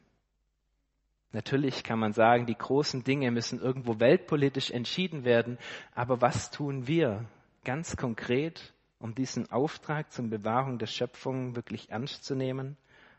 Natürlich 1.32 1.82
kann 1.82 1.98
man 1.98 2.12
sagen, 2.12 2.46
die 2.46 2.56
großen 2.56 3.02
Dinge 3.02 3.32
müssen 3.32 3.60
irgendwo 3.60 3.98
weltpolitisch 3.98 4.70
entschieden 4.70 5.24
werden, 5.24 5.58
aber 5.92 6.20
was 6.20 6.52
tun 6.52 6.86
wir 6.86 7.24
ganz 7.64 7.96
konkret, 7.96 8.72
um 9.00 9.16
diesen 9.16 9.50
Auftrag 9.50 10.12
zum 10.12 10.30
Bewahrung 10.30 10.78
der 10.78 10.86
Schöpfung 10.86 11.56
wirklich 11.56 11.90
ernst 11.90 12.24
zu 12.24 12.36
nehmen, 12.36 12.76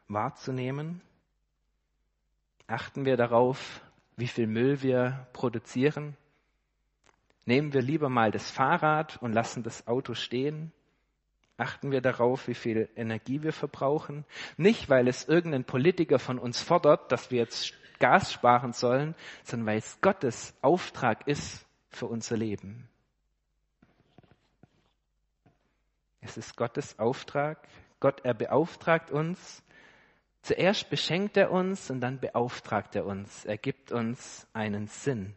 wahrzunehmen? 0.07 1.01
Achten 2.67 3.05
wir 3.05 3.17
darauf, 3.17 3.81
wie 4.17 4.27
viel 4.27 4.47
Müll 4.47 4.81
wir 4.81 5.27
produzieren? 5.33 6.15
Nehmen 7.45 7.73
wir 7.73 7.81
lieber 7.81 8.09
mal 8.09 8.31
das 8.31 8.49
Fahrrad 8.49 9.21
und 9.21 9.33
lassen 9.33 9.63
das 9.63 9.87
Auto 9.87 10.15
stehen? 10.15 10.71
Achten 11.57 11.91
wir 11.91 12.01
darauf, 12.01 12.47
wie 12.47 12.55
viel 12.55 12.89
Energie 12.95 13.43
wir 13.43 13.53
verbrauchen? 13.53 14.25
Nicht, 14.57 14.89
weil 14.89 15.07
es 15.07 15.25
irgendein 15.25 15.63
Politiker 15.63 16.19
von 16.19 16.39
uns 16.39 16.61
fordert, 16.61 17.11
dass 17.11 17.31
wir 17.31 17.39
jetzt 17.39 17.73
Gas 17.99 18.33
sparen 18.33 18.73
sollen, 18.73 19.15
sondern 19.43 19.67
weil 19.67 19.77
es 19.77 20.01
Gottes 20.01 20.53
Auftrag 20.61 21.27
ist 21.27 21.65
für 21.89 22.07
unser 22.07 22.35
Leben. 22.35 22.89
Es 26.19 26.35
ist 26.35 26.57
Gottes 26.57 26.99
Auftrag. 26.99 27.67
Gott, 27.99 28.21
er 28.25 28.33
beauftragt 28.33 29.11
uns. 29.11 29.63
Zuerst 30.45 30.91
beschenkt 30.91 31.37
er 31.37 31.49
uns 31.49 31.89
und 31.89 32.01
dann 32.01 32.19
beauftragt 32.19 32.95
er 32.95 33.07
uns. 33.07 33.45
Er 33.45 33.57
gibt 33.57 33.91
uns 33.91 34.45
einen 34.53 34.85
Sinn. 34.85 35.33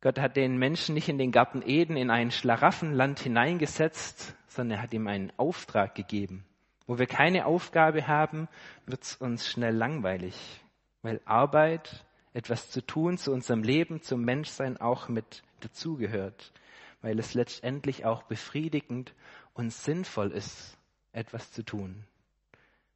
Gott 0.00 0.18
hat 0.18 0.36
den 0.36 0.56
Menschen 0.56 0.94
nicht 0.94 1.10
in 1.10 1.18
den 1.18 1.30
Garten 1.30 1.60
Eden 1.60 1.98
in 1.98 2.08
ein 2.08 2.30
Schlaraffenland 2.30 3.20
hineingesetzt, 3.20 4.34
sondern 4.46 4.78
er 4.78 4.82
hat 4.82 4.94
ihm 4.94 5.06
einen 5.06 5.30
Auftrag 5.36 5.94
gegeben. 5.94 6.46
Wo 6.86 6.98
wir 6.98 7.04
keine 7.04 7.44
Aufgabe 7.44 8.08
haben, 8.08 8.48
wird 8.86 9.02
es 9.02 9.16
uns 9.16 9.46
schnell 9.46 9.76
langweilig, 9.76 10.62
weil 11.02 11.20
Arbeit, 11.26 12.06
etwas 12.32 12.70
zu 12.70 12.80
tun 12.80 13.18
zu 13.18 13.30
unserem 13.30 13.62
Leben, 13.62 14.00
zum 14.00 14.22
Menschsein 14.24 14.78
auch 14.78 15.10
mit 15.10 15.42
dazugehört, 15.60 16.54
weil 17.02 17.18
es 17.18 17.34
letztendlich 17.34 18.06
auch 18.06 18.22
befriedigend 18.22 19.12
und 19.52 19.70
sinnvoll 19.70 20.30
ist, 20.30 20.78
etwas 21.12 21.52
zu 21.52 21.62
tun. 21.62 22.06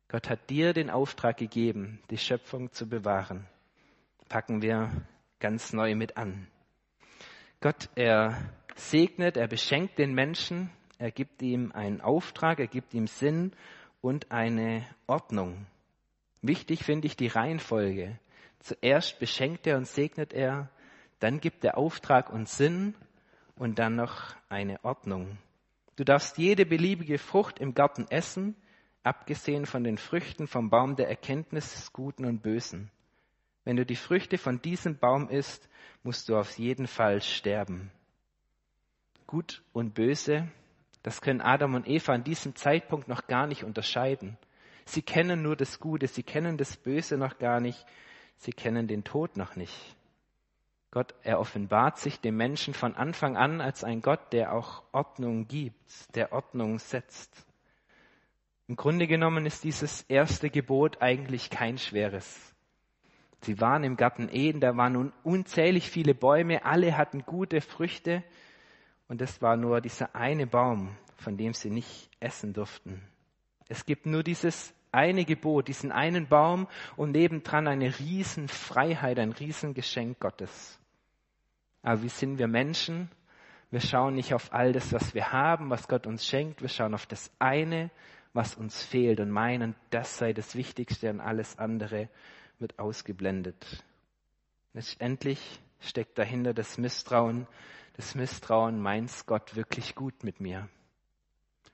Gott 0.08 0.28
hat 0.28 0.50
dir 0.50 0.72
den 0.72 0.90
Auftrag 0.90 1.36
gegeben, 1.36 2.00
die 2.10 2.18
Schöpfung 2.18 2.72
zu 2.72 2.88
bewahren. 2.88 3.46
Packen 4.28 4.62
wir 4.62 4.90
ganz 5.40 5.72
neu 5.72 5.94
mit 5.94 6.16
an. 6.16 6.46
Gott, 7.60 7.88
er 7.94 8.52
segnet, 8.74 9.36
er 9.36 9.48
beschenkt 9.48 9.98
den 9.98 10.14
Menschen, 10.14 10.70
er 10.98 11.10
gibt 11.10 11.42
ihm 11.42 11.72
einen 11.72 12.00
Auftrag, 12.00 12.60
er 12.60 12.66
gibt 12.66 12.94
ihm 12.94 13.06
Sinn 13.06 13.52
und 14.00 14.30
eine 14.30 14.86
Ordnung. 15.06 15.66
Wichtig 16.42 16.84
finde 16.84 17.06
ich 17.06 17.16
die 17.16 17.28
Reihenfolge. 17.28 18.18
Zuerst 18.60 19.18
beschenkt 19.18 19.66
er 19.66 19.76
und 19.76 19.86
segnet 19.86 20.32
er, 20.32 20.70
dann 21.20 21.40
gibt 21.40 21.64
er 21.64 21.78
Auftrag 21.78 22.30
und 22.30 22.48
Sinn 22.48 22.94
und 23.56 23.78
dann 23.78 23.96
noch 23.96 24.36
eine 24.48 24.82
Ordnung. 24.84 25.38
Du 25.96 26.04
darfst 26.04 26.38
jede 26.38 26.66
beliebige 26.66 27.18
Frucht 27.18 27.58
im 27.58 27.74
Garten 27.74 28.06
essen, 28.10 28.56
abgesehen 29.04 29.66
von 29.66 29.84
den 29.84 29.98
Früchten 29.98 30.48
vom 30.48 30.70
Baum 30.70 30.96
der 30.96 31.08
Erkenntnis 31.08 31.72
des 31.74 31.92
Guten 31.92 32.24
und 32.24 32.42
Bösen. 32.42 32.90
Wenn 33.64 33.76
du 33.76 33.86
die 33.86 33.96
Früchte 33.96 34.38
von 34.38 34.60
diesem 34.60 34.98
Baum 34.98 35.28
isst, 35.28 35.68
musst 36.02 36.28
du 36.28 36.36
auf 36.36 36.58
jeden 36.58 36.86
Fall 36.86 37.20
sterben. 37.22 37.92
Gut 39.26 39.62
und 39.72 39.94
böse, 39.94 40.48
das 41.02 41.20
können 41.20 41.40
Adam 41.40 41.74
und 41.74 41.88
Eva 41.88 42.12
an 42.12 42.24
diesem 42.24 42.56
Zeitpunkt 42.56 43.08
noch 43.08 43.26
gar 43.26 43.46
nicht 43.46 43.64
unterscheiden. 43.64 44.38
Sie 44.86 45.02
kennen 45.02 45.42
nur 45.42 45.56
das 45.56 45.80
Gute, 45.80 46.06
sie 46.06 46.22
kennen 46.22 46.58
das 46.58 46.76
Böse 46.76 47.16
noch 47.16 47.38
gar 47.38 47.60
nicht, 47.60 47.86
sie 48.36 48.52
kennen 48.52 48.86
den 48.86 49.04
Tod 49.04 49.36
noch 49.36 49.56
nicht. 49.56 49.96
Gott, 50.90 51.14
er 51.22 51.40
offenbart 51.40 51.98
sich 51.98 52.20
dem 52.20 52.36
Menschen 52.36 52.72
von 52.72 52.94
Anfang 52.94 53.36
an 53.36 53.60
als 53.60 53.82
ein 53.82 54.00
Gott, 54.00 54.32
der 54.32 54.52
auch 54.52 54.84
Ordnung 54.92 55.48
gibt, 55.48 56.14
der 56.14 56.32
Ordnung 56.32 56.78
setzt. 56.78 57.46
Im 58.66 58.76
Grunde 58.76 59.06
genommen 59.06 59.44
ist 59.44 59.64
dieses 59.64 60.02
erste 60.02 60.48
Gebot 60.48 61.02
eigentlich 61.02 61.50
kein 61.50 61.76
schweres. 61.76 62.54
Sie 63.42 63.60
waren 63.60 63.84
im 63.84 63.96
Garten 63.96 64.30
Eden, 64.30 64.60
da 64.60 64.74
waren 64.74 64.94
nun 64.94 65.12
unzählig 65.22 65.90
viele 65.90 66.14
Bäume, 66.14 66.64
alle 66.64 66.96
hatten 66.96 67.26
gute 67.26 67.60
Früchte 67.60 68.24
und 69.06 69.20
es 69.20 69.42
war 69.42 69.56
nur 69.56 69.82
dieser 69.82 70.14
eine 70.16 70.46
Baum, 70.46 70.96
von 71.16 71.36
dem 71.36 71.52
sie 71.52 71.68
nicht 71.68 72.08
essen 72.20 72.54
durften. 72.54 73.02
Es 73.68 73.84
gibt 73.84 74.06
nur 74.06 74.22
dieses 74.22 74.72
eine 74.92 75.26
Gebot, 75.26 75.68
diesen 75.68 75.92
einen 75.92 76.26
Baum 76.26 76.66
und 76.96 77.12
nebendran 77.12 77.68
eine 77.68 77.98
Riesenfreiheit, 77.98 79.18
ein 79.18 79.32
Riesengeschenk 79.32 80.20
Gottes. 80.20 80.78
Aber 81.82 82.02
wie 82.02 82.08
sind 82.08 82.38
wir 82.38 82.48
Menschen? 82.48 83.10
Wir 83.70 83.80
schauen 83.80 84.14
nicht 84.14 84.32
auf 84.32 84.54
all 84.54 84.72
das, 84.72 84.92
was 84.92 85.14
wir 85.14 85.32
haben, 85.32 85.68
was 85.68 85.88
Gott 85.88 86.06
uns 86.06 86.24
schenkt. 86.24 86.62
Wir 86.62 86.68
schauen 86.68 86.94
auf 86.94 87.06
das 87.06 87.30
eine, 87.38 87.90
was 88.34 88.54
uns 88.56 88.82
fehlt 88.82 89.20
und 89.20 89.30
meinen, 89.30 89.74
das 89.90 90.18
sei 90.18 90.32
das 90.32 90.54
Wichtigste 90.56 91.08
und 91.08 91.20
alles 91.20 91.58
andere 91.58 92.10
wird 92.58 92.78
ausgeblendet. 92.78 93.84
Letztendlich 94.74 95.60
steckt 95.80 96.18
dahinter 96.18 96.52
das 96.52 96.76
Misstrauen. 96.76 97.46
Das 97.96 98.16
Misstrauen, 98.16 98.80
meint 98.80 99.26
Gott 99.26 99.54
wirklich 99.54 99.94
gut 99.94 100.24
mit 100.24 100.40
mir? 100.40 100.68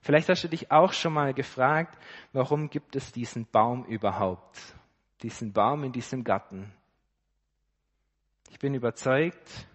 Vielleicht 0.03 0.29
hast 0.29 0.45
du 0.45 0.49
dich 0.49 0.71
auch 0.71 0.93
schon 0.93 1.15
mal 1.15 1.33
gefragt, 1.33 1.99
warum 2.33 2.69
gibt 2.69 2.95
es 2.95 3.11
diesen 3.13 3.47
Baum 3.47 3.85
überhaupt? 3.85 4.59
Diesen 5.23 5.53
Baum 5.53 5.85
in 5.85 5.93
diesem 5.93 6.25
Garten. 6.25 6.73
Ich 8.51 8.59
bin 8.59 8.75
überzeugt, 8.75 9.67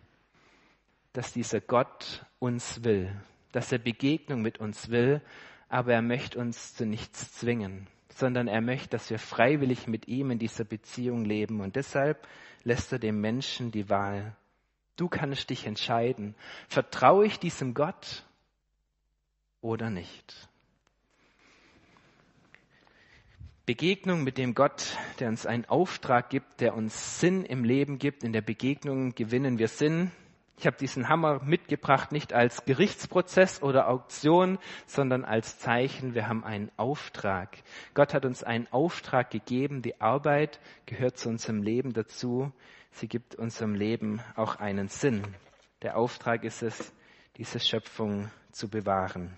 dass 1.14 1.34
dieser 1.34 1.62
Gott 1.62 2.26
uns 2.40 2.84
will, 2.84 3.16
dass 3.52 3.72
er 3.72 3.80
Begegnung 3.80 4.42
mit 4.42 4.60
uns 4.60 4.90
will, 4.90 5.22
aber 5.70 5.94
er 5.94 6.02
möchte 6.02 6.40
uns 6.40 6.76
zu 6.76 6.86
nichts 6.86 7.34
zwingen 7.38 7.88
sondern 8.16 8.48
er 8.48 8.62
möchte, 8.62 8.90
dass 8.90 9.10
wir 9.10 9.20
freiwillig 9.20 9.88
mit 9.88 10.08
ihm 10.08 10.32
in 10.32 10.40
dieser 10.40 10.64
Beziehung 10.64 11.26
leben. 11.26 11.60
Und 11.60 11.76
deshalb 11.76 12.26
lässt 12.64 12.92
er 12.94 13.00
dem 13.00 13.20
Menschen 13.20 13.72
die 13.72 13.90
Wahl. 13.90 14.36
Du 14.96 15.10
kannst 15.10 15.50
dich 15.50 15.66
entscheiden, 15.66 16.34
vertraue 16.70 17.26
ich 17.26 17.40
diesem 17.40 17.74
Gott 17.74 18.24
oder 19.60 19.90
nicht. 19.90 20.48
Begegnung 23.66 24.24
mit 24.24 24.38
dem 24.38 24.54
Gott, 24.54 24.96
der 25.20 25.28
uns 25.28 25.46
einen 25.46 25.66
Auftrag 25.66 26.30
gibt, 26.30 26.62
der 26.62 26.76
uns 26.76 27.20
Sinn 27.20 27.44
im 27.44 27.66
Leben 27.66 28.00
gibt. 28.00 28.24
In 28.24 28.32
der 28.32 28.42
Begegnung 28.42 29.14
gewinnen 29.16 29.60
wir 29.60 29.68
Sinn, 29.68 30.12
ich 30.58 30.66
habe 30.66 30.78
diesen 30.78 31.10
Hammer 31.10 31.44
mitgebracht, 31.44 32.12
nicht 32.12 32.32
als 32.32 32.64
Gerichtsprozess 32.66 33.62
oder 33.62 33.90
Auktion, 33.90 34.58
sondern 34.88 35.26
als 35.26 35.60
Zeichen, 35.60 36.16
wir 36.16 36.28
haben 36.30 36.46
einen 36.46 36.72
Auftrag. 36.78 37.58
Gott 37.94 38.14
hat 38.14 38.26
uns 38.26 38.44
einen 38.44 38.68
Auftrag 38.72 39.32
gegeben, 39.32 39.82
die 39.82 40.00
Arbeit 40.00 40.60
gehört 40.86 41.18
zu 41.18 41.30
unserem 41.30 41.62
Leben 41.62 41.94
dazu, 41.94 42.52
sie 42.92 43.08
gibt 43.08 43.36
unserem 43.36 43.76
Leben 43.76 44.22
auch 44.36 44.56
einen 44.56 44.88
Sinn. 44.88 45.24
Der 45.82 45.98
Auftrag 45.98 46.46
ist 46.46 46.64
es, 46.64 46.94
diese 47.36 47.60
Schöpfung 47.60 48.32
zu 48.52 48.70
bewahren. 48.70 49.38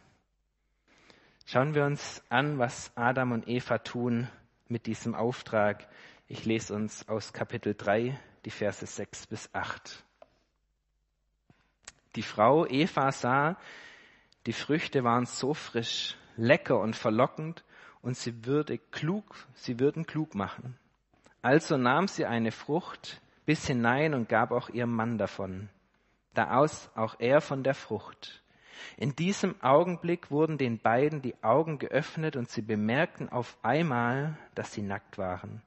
Schauen 1.46 1.74
wir 1.74 1.86
uns 1.86 2.22
an, 2.30 2.60
was 2.60 2.92
Adam 2.96 3.32
und 3.32 3.48
Eva 3.48 3.80
tun 3.80 4.28
mit 4.68 4.86
diesem 4.86 5.16
Auftrag. 5.16 5.88
Ich 6.28 6.46
lese 6.46 6.76
uns 6.76 7.08
aus 7.08 7.34
Kapitel 7.34 7.74
3 7.74 8.20
die 8.46 8.52
Verse 8.52 8.86
6 8.86 9.28
bis 9.28 9.50
8. 9.54 10.04
Die 12.16 12.24
Frau 12.24 12.66
Eva 12.66 13.12
sah, 13.12 13.58
die 14.46 14.54
Früchte 14.54 15.04
waren 15.04 15.26
so 15.26 15.54
frisch, 15.54 16.16
lecker 16.38 16.80
und 16.80 16.96
verlockend 16.96 17.64
und 18.02 18.16
sie 18.16 18.46
würde 18.46 18.78
klug, 18.78 19.36
sie 19.54 19.80
würden 19.80 20.06
klug 20.06 20.36
machen. 20.36 20.78
Also 21.42 21.78
nahm 21.78 22.08
sie 22.08 22.26
eine 22.26 22.52
Frucht 22.52 23.22
bis 23.46 23.68
hinein 23.68 24.14
und 24.14 24.30
gab 24.30 24.52
auch 24.52 24.70
ihrem 24.70 24.94
Mann 24.94 25.18
davon. 25.18 25.70
Da 26.34 26.58
aus 26.58 26.90
auch 26.96 27.16
er 27.20 27.42
von 27.42 27.64
der 27.64 27.74
Frucht. 27.74 28.42
In 28.96 29.16
diesem 29.16 29.60
Augenblick 29.62 30.30
wurden 30.30 30.58
den 30.58 30.80
beiden 30.80 31.22
die 31.22 31.36
Augen 31.44 31.80
geöffnet 31.80 32.36
und 32.36 32.50
sie 32.50 32.62
bemerkten 32.62 33.30
auf 33.30 33.58
einmal, 33.64 34.38
dass 34.56 34.74
sie 34.74 34.82
nackt 34.82 35.18
waren. 35.18 35.62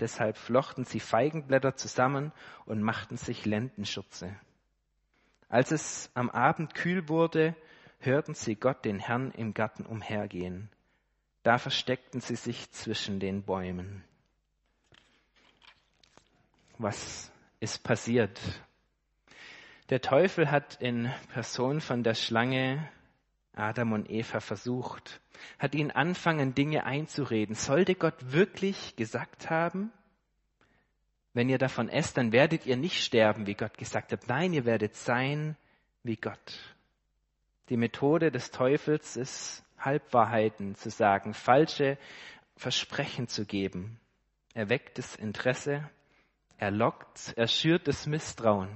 Deshalb 0.00 0.36
flochten 0.36 0.84
sie 0.84 1.00
Feigenblätter 1.00 1.76
zusammen 1.76 2.32
und 2.66 2.82
machten 2.82 3.16
sich 3.16 3.46
Lendenschürze. 3.46 4.34
Als 5.48 5.70
es 5.70 6.10
am 6.14 6.30
Abend 6.30 6.74
kühl 6.74 7.08
wurde, 7.08 7.54
hörten 7.98 8.34
sie 8.34 8.56
Gott 8.56 8.84
den 8.84 8.98
Herrn 8.98 9.30
im 9.32 9.54
Garten 9.54 9.86
umhergehen. 9.86 10.68
Da 11.42 11.58
versteckten 11.58 12.20
sie 12.20 12.36
sich 12.36 12.70
zwischen 12.72 13.20
den 13.20 13.42
Bäumen. 13.44 14.04
Was 16.78 17.30
ist 17.60 17.84
passiert? 17.84 18.40
Der 19.88 20.00
Teufel 20.00 20.50
hat 20.50 20.80
in 20.80 21.12
Person 21.32 21.80
von 21.80 22.02
der 22.02 22.14
Schlange 22.14 22.88
Adam 23.56 23.92
und 23.92 24.10
Eva 24.10 24.40
versucht, 24.40 25.20
hat 25.58 25.74
ihnen 25.74 25.90
anfangen, 25.90 26.54
Dinge 26.54 26.84
einzureden. 26.84 27.54
Sollte 27.54 27.94
Gott 27.94 28.32
wirklich 28.32 28.96
gesagt 28.96 29.48
haben, 29.48 29.90
wenn 31.36 31.50
ihr 31.50 31.58
davon 31.58 31.90
esst, 31.90 32.16
dann 32.16 32.32
werdet 32.32 32.64
ihr 32.64 32.78
nicht 32.78 33.04
sterben, 33.04 33.46
wie 33.46 33.52
Gott 33.52 33.76
gesagt 33.76 34.10
hat. 34.10 34.26
Nein, 34.26 34.54
ihr 34.54 34.64
werdet 34.64 34.96
sein 34.96 35.54
wie 36.02 36.16
Gott. 36.16 36.74
Die 37.68 37.76
Methode 37.76 38.30
des 38.30 38.52
Teufels 38.52 39.18
ist, 39.18 39.62
Halbwahrheiten 39.78 40.76
zu 40.76 40.88
sagen, 40.88 41.34
falsche 41.34 41.98
Versprechen 42.56 43.28
zu 43.28 43.44
geben. 43.44 44.00
Er 44.54 44.70
weckt 44.70 44.96
das 44.96 45.14
Interesse, 45.14 45.86
er 46.56 46.70
lockt, 46.70 47.34
er 47.36 47.48
schürt 47.48 47.86
das 47.86 48.06
Misstrauen. 48.06 48.70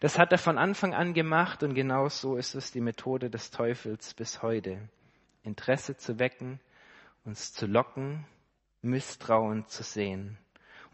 Das 0.00 0.18
hat 0.18 0.30
er 0.30 0.38
von 0.38 0.58
Anfang 0.58 0.92
an 0.92 1.14
gemacht 1.14 1.62
und 1.62 1.72
genau 1.72 2.10
so 2.10 2.36
ist 2.36 2.54
es 2.54 2.70
die 2.70 2.82
Methode 2.82 3.30
des 3.30 3.50
Teufels 3.50 4.12
bis 4.12 4.42
heute. 4.42 4.90
Interesse 5.42 5.96
zu 5.96 6.18
wecken, 6.18 6.60
uns 7.24 7.54
zu 7.54 7.64
locken, 7.64 8.26
Misstrauen 8.82 9.66
zu 9.68 9.82
sehen. 9.82 10.36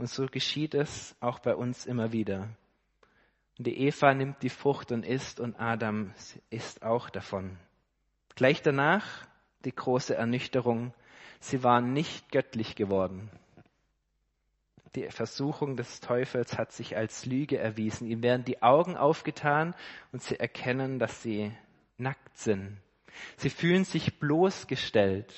Und 0.00 0.06
so 0.06 0.24
geschieht 0.24 0.72
es 0.72 1.14
auch 1.20 1.40
bei 1.40 1.54
uns 1.54 1.84
immer 1.84 2.10
wieder. 2.10 2.48
Und 3.58 3.66
die 3.66 3.80
Eva 3.80 4.14
nimmt 4.14 4.42
die 4.42 4.48
Frucht 4.48 4.92
und 4.92 5.04
isst 5.04 5.40
und 5.40 5.60
Adam 5.60 6.14
isst 6.48 6.82
auch 6.82 7.10
davon. 7.10 7.58
Gleich 8.34 8.62
danach 8.62 9.26
die 9.66 9.74
große 9.74 10.14
Ernüchterung. 10.14 10.94
Sie 11.38 11.62
waren 11.62 11.92
nicht 11.92 12.32
göttlich 12.32 12.76
geworden. 12.76 13.28
Die 14.94 15.06
Versuchung 15.10 15.76
des 15.76 16.00
Teufels 16.00 16.56
hat 16.56 16.72
sich 16.72 16.96
als 16.96 17.26
Lüge 17.26 17.58
erwiesen. 17.58 18.08
Ihm 18.08 18.22
werden 18.22 18.46
die 18.46 18.62
Augen 18.62 18.96
aufgetan 18.96 19.74
und 20.12 20.22
sie 20.22 20.40
erkennen, 20.40 20.98
dass 20.98 21.22
sie 21.22 21.52
nackt 21.98 22.38
sind. 22.38 22.78
Sie 23.36 23.50
fühlen 23.50 23.84
sich 23.84 24.18
bloßgestellt. 24.18 25.34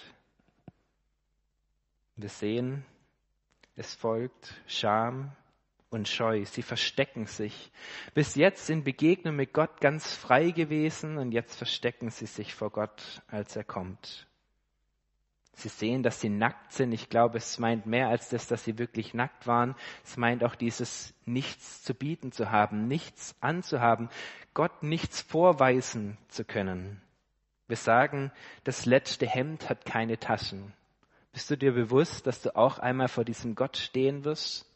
Wir 2.14 2.28
sehen, 2.28 2.84
es 3.76 3.94
folgt 3.94 4.54
Scham 4.66 5.32
und 5.90 6.08
Scheu. 6.08 6.44
Sie 6.44 6.62
verstecken 6.62 7.26
sich. 7.26 7.70
Bis 8.14 8.34
jetzt 8.34 8.66
sind 8.66 8.84
Begegnungen 8.84 9.36
mit 9.36 9.52
Gott 9.52 9.80
ganz 9.80 10.14
frei 10.14 10.50
gewesen 10.50 11.18
und 11.18 11.32
jetzt 11.32 11.56
verstecken 11.56 12.10
sie 12.10 12.26
sich 12.26 12.54
vor 12.54 12.70
Gott, 12.70 13.22
als 13.28 13.56
er 13.56 13.64
kommt. 13.64 14.26
Sie 15.54 15.68
sehen, 15.68 16.02
dass 16.02 16.20
sie 16.20 16.30
nackt 16.30 16.72
sind. 16.72 16.92
Ich 16.92 17.10
glaube, 17.10 17.36
es 17.36 17.58
meint 17.58 17.84
mehr 17.84 18.08
als 18.08 18.30
das, 18.30 18.46
dass 18.46 18.64
sie 18.64 18.78
wirklich 18.78 19.12
nackt 19.12 19.46
waren. 19.46 19.74
Es 20.02 20.16
meint 20.16 20.44
auch 20.44 20.54
dieses 20.54 21.14
nichts 21.26 21.82
zu 21.82 21.94
bieten 21.94 22.32
zu 22.32 22.50
haben, 22.50 22.88
nichts 22.88 23.36
anzuhaben, 23.40 24.08
Gott 24.54 24.82
nichts 24.82 25.20
vorweisen 25.20 26.16
zu 26.28 26.44
können. 26.44 27.02
Wir 27.68 27.76
sagen, 27.76 28.32
das 28.64 28.86
letzte 28.86 29.26
Hemd 29.26 29.68
hat 29.68 29.84
keine 29.84 30.18
Taschen. 30.18 30.72
Bist 31.32 31.50
du 31.50 31.56
dir 31.56 31.72
bewusst, 31.72 32.26
dass 32.26 32.42
du 32.42 32.54
auch 32.54 32.78
einmal 32.78 33.08
vor 33.08 33.24
diesem 33.24 33.54
Gott 33.54 33.76
stehen 33.76 34.24
wirst, 34.24 34.70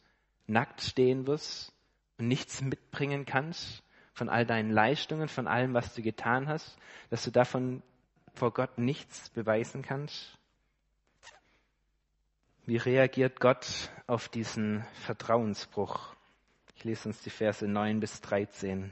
nackt 0.47 0.81
stehen 0.81 1.27
wirst 1.27 1.71
und 2.17 2.27
nichts 2.27 2.61
mitbringen 2.61 3.25
kannst 3.25 3.83
von 4.13 4.29
all 4.29 4.45
deinen 4.45 4.71
Leistungen, 4.71 5.27
von 5.27 5.47
allem, 5.47 5.75
was 5.75 5.93
du 5.93 6.01
getan 6.01 6.47
hast, 6.47 6.77
dass 7.11 7.23
du 7.23 7.31
davon 7.31 7.83
vor 8.33 8.51
Gott 8.51 8.79
nichts 8.79 9.29
beweisen 9.29 9.83
kannst? 9.83 10.37
Wie 12.65 12.77
reagiert 12.77 13.39
Gott 13.39 13.91
auf 14.07 14.27
diesen 14.27 14.83
Vertrauensbruch? 15.05 16.15
Ich 16.75 16.83
lese 16.83 17.09
uns 17.09 17.21
die 17.21 17.29
Verse 17.29 17.67
9 17.67 17.99
bis 17.99 18.19
13. 18.21 18.91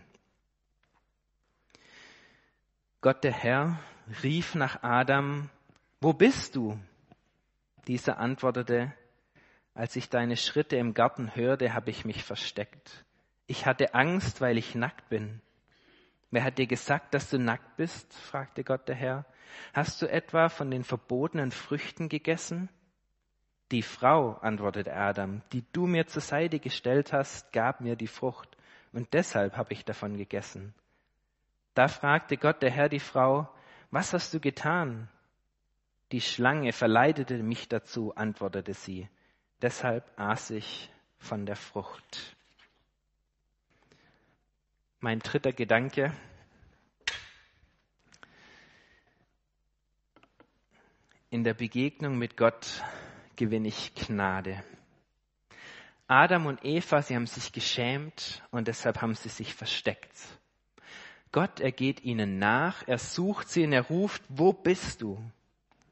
Gott 3.02 3.24
der 3.24 3.34
Herr 3.34 3.80
rief 4.24 4.56
nach 4.56 4.84
Adam, 4.84 5.50
wo 6.02 6.14
bist 6.14 6.56
du? 6.56 6.80
Dieser 7.88 8.18
antwortete, 8.18 8.94
als 9.74 9.96
ich 9.96 10.10
deine 10.10 10.38
Schritte 10.38 10.78
im 10.78 10.94
Garten 10.94 11.36
hörte, 11.36 11.74
habe 11.74 11.92
ich 11.92 12.06
mich 12.06 12.24
versteckt. 12.24 13.06
Ich 13.48 13.66
hatte 13.66 13.94
Angst, 13.94 14.42
weil 14.42 14.58
ich 14.58 14.74
nackt 14.74 15.10
bin. 15.10 15.42
Wer 16.32 16.44
hat 16.44 16.58
dir 16.58 16.68
gesagt, 16.68 17.14
dass 17.14 17.30
du 17.30 17.38
nackt 17.38 17.78
bist? 17.78 18.14
fragte 18.14 18.64
Gott 18.64 18.88
der 18.88 18.96
Herr. 18.96 19.26
Hast 19.74 20.02
du 20.02 20.10
etwa 20.10 20.50
von 20.50 20.72
den 20.72 20.84
verbotenen 20.84 21.52
Früchten 21.52 22.10
gegessen? 22.10 22.70
Die 23.72 23.84
Frau, 23.84 24.34
antwortete 24.42 24.94
Adam, 24.94 25.42
die 25.52 25.64
du 25.72 25.88
mir 25.88 26.08
zur 26.08 26.22
Seite 26.22 26.60
gestellt 26.60 27.14
hast, 27.14 27.52
gab 27.52 27.82
mir 27.82 27.96
die 27.96 28.08
Frucht, 28.08 28.58
und 28.94 29.14
deshalb 29.14 29.58
habe 29.58 29.74
ich 29.74 29.86
davon 29.86 30.18
gegessen. 30.18 30.74
Da 31.74 31.88
fragte 31.88 32.38
Gott 32.38 32.62
der 32.62 32.72
Herr 32.72 32.90
die 32.90 33.00
Frau, 33.00 33.50
was 33.92 34.14
hast 34.14 34.34
du 34.34 34.40
getan? 34.40 35.10
Die 36.16 36.22
Schlange 36.22 36.72
verleitete 36.72 37.44
mich 37.44 37.68
dazu, 37.68 38.16
antwortete 38.16 38.74
sie. 38.74 39.10
Deshalb 39.62 40.10
aß 40.18 40.52
ich 40.52 40.90
von 41.18 41.46
der 41.46 41.58
Frucht. 41.58 42.38
Mein 45.02 45.20
dritter 45.20 45.52
Gedanke. 45.52 46.14
In 51.32 51.44
der 51.44 51.54
Begegnung 51.54 52.18
mit 52.18 52.38
Gott 52.38 52.82
gewinne 53.36 53.68
ich 53.68 53.94
Gnade. 53.94 54.64
Adam 56.08 56.46
und 56.46 56.64
Eva, 56.64 57.02
sie 57.02 57.18
haben 57.18 57.28
sich 57.28 57.52
geschämt 57.52 58.42
und 58.52 58.70
deshalb 58.70 59.02
haben 59.02 59.16
sie 59.16 59.28
sich 59.28 59.54
versteckt. 59.54 60.18
Gott, 61.34 61.60
er 61.60 61.74
geht 61.74 62.06
ihnen 62.06 62.40
nach, 62.40 62.88
er 62.88 63.00
sucht 63.00 63.50
sie 63.50 63.66
und 63.66 63.74
er 63.74 63.88
ruft, 63.88 64.24
wo 64.30 64.54
bist 64.54 65.02
du? 65.02 65.22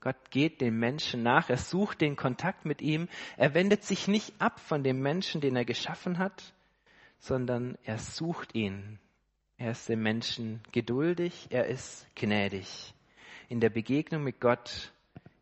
Gott 0.03 0.31
geht 0.31 0.59
den 0.59 0.77
Menschen 0.79 1.23
nach, 1.23 1.49
er 1.49 1.55
sucht 1.55 2.01
den 2.01 2.17
Kontakt 2.17 2.65
mit 2.65 2.81
ihm, 2.81 3.07
er 3.37 3.53
wendet 3.53 3.85
sich 3.85 4.09
nicht 4.09 4.33
ab 4.37 4.59
von 4.59 4.83
dem 4.83 5.01
Menschen, 5.01 5.39
den 5.39 5.55
er 5.55 5.63
geschaffen 5.63 6.17
hat, 6.17 6.53
sondern 7.19 7.77
er 7.85 7.97
sucht 7.97 8.53
ihn. 8.53 8.99
Er 9.57 9.71
ist 9.71 9.87
dem 9.87 10.03
Menschen 10.03 10.59
geduldig, 10.73 11.47
er 11.51 11.67
ist 11.67 12.05
gnädig. 12.15 12.93
In 13.47 13.61
der 13.61 13.69
Begegnung 13.69 14.25
mit 14.25 14.41
Gott 14.41 14.91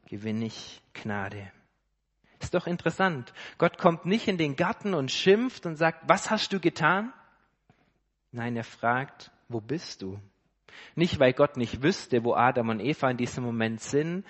gewinne 0.06 0.46
ich 0.46 0.84
Gnade. 0.94 1.52
Ist 2.40 2.54
doch 2.54 2.68
interessant. 2.68 3.34
Gott 3.58 3.80
kommt 3.80 4.06
nicht 4.06 4.28
in 4.28 4.38
den 4.38 4.56
Garten 4.56 4.94
und 4.94 5.10
schimpft 5.10 5.66
und 5.66 5.76
sagt, 5.76 6.08
was 6.08 6.30
hast 6.30 6.54
du 6.54 6.60
getan? 6.60 7.12
Nein, 8.32 8.56
er 8.56 8.64
fragt, 8.64 9.32
wo 9.50 9.60
bist 9.60 10.04
du? 10.04 10.20
Nicht, 10.96 11.20
weil 11.20 11.34
Gott 11.34 11.58
nicht 11.58 11.84
wüsste, 11.84 12.24
wo 12.24 12.34
Adam 12.34 12.70
und 12.70 12.80
Eva 12.80 13.10
in 13.10 13.18
diesem 13.18 13.44
Moment 13.44 13.82
sind, 13.82 14.26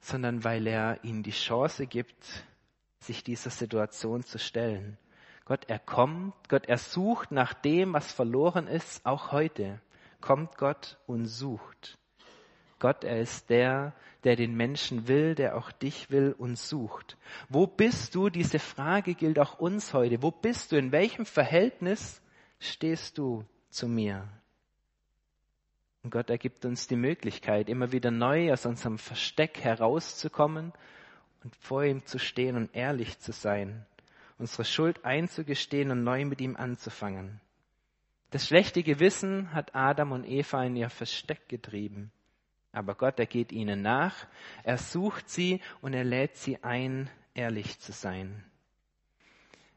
sondern 0.00 0.44
weil 0.44 0.66
er 0.66 1.02
ihnen 1.02 1.22
die 1.22 1.30
Chance 1.30 1.86
gibt, 1.86 2.44
sich 3.00 3.24
dieser 3.24 3.50
Situation 3.50 4.22
zu 4.22 4.38
stellen. 4.38 4.98
Gott, 5.44 5.64
er 5.68 5.78
kommt, 5.78 6.34
Gott, 6.48 6.66
er 6.66 6.78
sucht 6.78 7.30
nach 7.30 7.52
dem, 7.52 7.92
was 7.92 8.12
verloren 8.12 8.66
ist, 8.66 9.04
auch 9.04 9.32
heute. 9.32 9.80
Kommt 10.20 10.56
Gott 10.56 10.98
und 11.06 11.26
sucht. 11.26 11.98
Gott, 12.78 13.04
er 13.04 13.20
ist 13.20 13.50
der, 13.50 13.94
der 14.24 14.36
den 14.36 14.54
Menschen 14.54 15.06
will, 15.06 15.34
der 15.34 15.56
auch 15.56 15.70
dich 15.70 16.10
will 16.10 16.34
und 16.36 16.58
sucht. 16.58 17.16
Wo 17.48 17.66
bist 17.66 18.14
du? 18.14 18.30
Diese 18.30 18.58
Frage 18.58 19.14
gilt 19.14 19.38
auch 19.38 19.58
uns 19.58 19.92
heute. 19.92 20.22
Wo 20.22 20.30
bist 20.30 20.72
du? 20.72 20.76
In 20.76 20.92
welchem 20.92 21.26
Verhältnis 21.26 22.22
stehst 22.58 23.18
du 23.18 23.44
zu 23.68 23.86
mir? 23.86 24.28
Und 26.04 26.10
Gott 26.10 26.28
ergibt 26.28 26.66
uns 26.66 26.86
die 26.86 26.96
Möglichkeit, 26.96 27.70
immer 27.70 27.90
wieder 27.90 28.10
neu 28.10 28.52
aus 28.52 28.66
unserem 28.66 28.98
Versteck 28.98 29.64
herauszukommen 29.64 30.74
und 31.42 31.56
vor 31.56 31.82
ihm 31.82 32.04
zu 32.04 32.18
stehen 32.18 32.56
und 32.56 32.76
ehrlich 32.76 33.18
zu 33.20 33.32
sein, 33.32 33.86
unsere 34.38 34.66
Schuld 34.66 35.02
einzugestehen 35.06 35.90
und 35.90 36.04
neu 36.04 36.26
mit 36.26 36.42
ihm 36.42 36.56
anzufangen. 36.56 37.40
Das 38.30 38.46
schlechte 38.46 38.82
Gewissen 38.82 39.54
hat 39.54 39.74
Adam 39.74 40.12
und 40.12 40.24
Eva 40.24 40.62
in 40.62 40.76
ihr 40.76 40.90
Versteck 40.90 41.48
getrieben. 41.48 42.12
Aber 42.70 42.96
Gott, 42.96 43.18
er 43.18 43.26
geht 43.26 43.50
ihnen 43.50 43.80
nach, 43.80 44.26
er 44.62 44.76
sucht 44.76 45.30
sie 45.30 45.62
und 45.80 45.94
er 45.94 46.04
lädt 46.04 46.36
sie 46.36 46.62
ein, 46.62 47.08
ehrlich 47.32 47.80
zu 47.80 47.92
sein. 47.92 48.44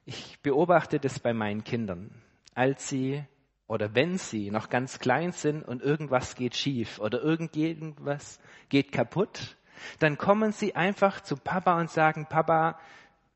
Ich 0.03 0.39
beobachte 0.41 0.99
das 0.99 1.19
bei 1.19 1.33
meinen 1.33 1.63
Kindern. 1.63 2.11
Als 2.53 2.89
sie 2.89 3.23
oder 3.67 3.93
wenn 3.95 4.17
sie 4.17 4.51
noch 4.51 4.69
ganz 4.69 4.99
klein 4.99 5.31
sind 5.31 5.63
und 5.63 5.81
irgendwas 5.81 6.35
geht 6.35 6.55
schief 6.55 6.99
oder 6.99 7.21
irgendwas 7.21 8.39
geht 8.69 8.91
kaputt, 8.91 9.57
dann 9.99 10.17
kommen 10.17 10.51
sie 10.51 10.75
einfach 10.75 11.21
zu 11.21 11.35
Papa 11.35 11.79
und 11.79 11.91
sagen, 11.91 12.25
Papa, 12.27 12.79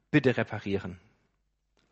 bitte 0.10 0.38
reparieren 0.38 1.00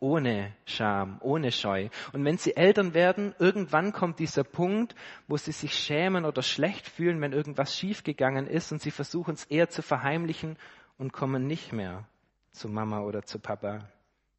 ohne 0.00 0.54
Scham, 0.64 1.18
ohne 1.20 1.52
Scheu. 1.52 1.88
Und 2.12 2.24
wenn 2.24 2.38
sie 2.38 2.56
Eltern 2.56 2.94
werden, 2.94 3.34
irgendwann 3.38 3.92
kommt 3.92 4.18
dieser 4.18 4.44
Punkt, 4.44 4.94
wo 5.28 5.36
sie 5.36 5.52
sich 5.52 5.74
schämen 5.74 6.24
oder 6.24 6.42
schlecht 6.42 6.88
fühlen, 6.88 7.20
wenn 7.20 7.32
irgendwas 7.32 7.78
schiefgegangen 7.78 8.46
ist 8.46 8.72
und 8.72 8.80
sie 8.80 8.90
versuchen 8.90 9.34
es 9.34 9.44
eher 9.44 9.68
zu 9.68 9.82
verheimlichen 9.82 10.56
und 10.98 11.12
kommen 11.12 11.46
nicht 11.46 11.72
mehr 11.72 12.04
zu 12.52 12.68
Mama 12.68 13.02
oder 13.02 13.22
zu 13.24 13.38
Papa. 13.38 13.88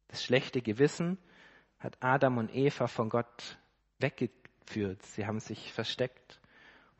Das 0.08 0.22
schlechte 0.22 0.60
Gewissen 0.60 1.16
hat 1.78 1.96
Adam 2.00 2.38
und 2.38 2.54
Eva 2.54 2.88
von 2.88 3.08
Gott 3.08 3.58
weggeführt. 4.02 5.02
Sie 5.06 5.26
haben 5.26 5.40
sich 5.40 5.72
versteckt. 5.72 6.40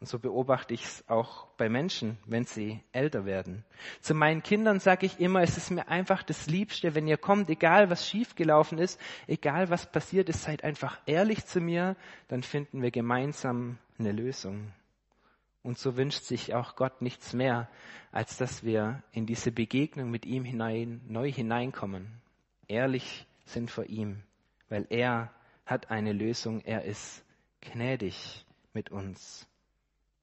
Und 0.03 0.07
so 0.07 0.19
beobachte 0.19 0.75
ich 0.75 0.85
es 0.85 1.09
auch 1.09 1.47
bei 1.57 1.69
Menschen, 1.69 2.19
wenn 2.27 2.45
sie 2.45 2.81
älter 2.91 3.25
werden. 3.25 3.65
Zu 4.01 4.15
meinen 4.15 4.43
Kindern 4.43 4.81
sage 4.81 5.07
ich 5.07 5.21
immer, 5.21 5.43
es 5.43 5.57
ist 5.57 5.71
mir 5.71 5.87
einfach 5.87 6.25
das 6.25 6.49
Liebste, 6.49 6.97
wenn 6.97 7.07
ihr 7.07 7.19
kommt, 7.19 7.49
egal 7.51 7.89
was 7.89 8.09
schiefgelaufen 8.09 8.79
ist, 8.79 9.01
egal 9.29 9.71
was 9.71 9.93
passiert 9.93 10.29
ist, 10.29 10.43
seid 10.43 10.65
einfach 10.65 10.99
ehrlich 11.07 11.47
zu 11.47 11.61
mir, 11.61 11.95
dann 12.27 12.43
finden 12.43 12.83
wir 12.83 12.91
gemeinsam 12.91 13.79
eine 13.97 14.11
Lösung. 14.11 14.73
Und 15.63 15.79
so 15.79 15.97
wünscht 15.97 16.25
sich 16.25 16.53
auch 16.53 16.75
Gott 16.75 17.01
nichts 17.01 17.33
mehr, 17.33 17.69
als 18.11 18.37
dass 18.37 18.65
wir 18.65 19.05
in 19.13 19.27
diese 19.27 19.53
Begegnung 19.53 20.11
mit 20.11 20.27
ihm 20.27 20.45
hinein, 20.45 21.01
neu 21.07 21.31
hineinkommen, 21.31 22.21
ehrlich 22.67 23.25
sind 23.45 23.71
vor 23.71 23.85
ihm, 23.85 24.25
weil 24.69 24.85
er 24.91 25.33
hat 25.67 25.91
eine 25.91 26.13
Lösung. 26.13 26.61
Er 26.61 26.85
ist 26.85 27.25
gnädig 27.61 28.45
mit 28.73 28.91
uns. 28.91 29.47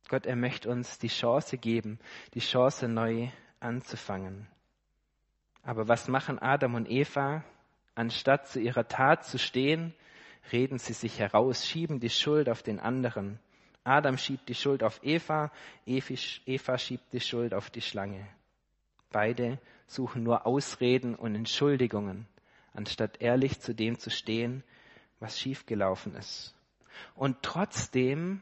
Gott, 0.09 0.25
er 0.25 0.35
möchte 0.35 0.69
uns 0.69 0.97
die 0.97 1.07
Chance 1.07 1.57
geben, 1.57 1.99
die 2.33 2.39
Chance 2.39 2.87
neu 2.87 3.29
anzufangen. 3.59 4.47
Aber 5.63 5.87
was 5.87 6.07
machen 6.07 6.39
Adam 6.39 6.75
und 6.75 6.89
Eva? 6.89 7.43
Anstatt 7.95 8.47
zu 8.47 8.59
ihrer 8.59 8.87
Tat 8.87 9.25
zu 9.25 9.37
stehen, 9.37 9.93
reden 10.51 10.79
sie 10.79 10.93
sich 10.93 11.19
heraus, 11.19 11.67
schieben 11.67 11.99
die 11.99 12.09
Schuld 12.09 12.49
auf 12.49 12.63
den 12.63 12.79
anderen. 12.79 13.39
Adam 13.83 14.17
schiebt 14.17 14.49
die 14.49 14.55
Schuld 14.55 14.83
auf 14.83 14.99
Eva, 15.03 15.51
Eva 15.85 16.77
schiebt 16.77 17.13
die 17.13 17.19
Schuld 17.19 17.53
auf 17.53 17.69
die 17.69 17.81
Schlange. 17.81 18.27
Beide 19.11 19.59
suchen 19.87 20.23
nur 20.23 20.45
Ausreden 20.45 21.15
und 21.15 21.35
Entschuldigungen, 21.35 22.27
anstatt 22.73 23.21
ehrlich 23.21 23.59
zu 23.59 23.73
dem 23.73 23.97
zu 23.97 24.09
stehen, 24.09 24.63
was 25.19 25.39
schiefgelaufen 25.39 26.15
ist. 26.15 26.55
Und 27.15 27.37
trotzdem, 27.41 28.41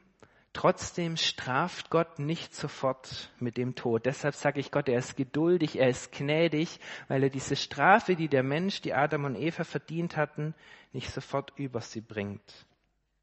trotzdem 0.53 1.17
straft 1.17 1.89
Gott 1.89 2.19
nicht 2.19 2.55
sofort 2.55 3.31
mit 3.39 3.57
dem 3.57 3.75
Tod. 3.75 4.05
Deshalb 4.05 4.35
sage 4.35 4.59
ich 4.59 4.71
Gott, 4.71 4.89
er 4.89 4.99
ist 4.99 5.15
geduldig, 5.15 5.77
er 5.77 5.89
ist 5.89 6.11
gnädig, 6.11 6.79
weil 7.07 7.23
er 7.23 7.29
diese 7.29 7.55
Strafe, 7.55 8.15
die 8.15 8.27
der 8.27 8.43
Mensch, 8.43 8.81
die 8.81 8.93
Adam 8.93 9.25
und 9.25 9.35
Eva 9.35 9.63
verdient 9.63 10.17
hatten, 10.17 10.53
nicht 10.93 11.11
sofort 11.11 11.53
über 11.57 11.81
sie 11.81 12.01
bringt. 12.01 12.65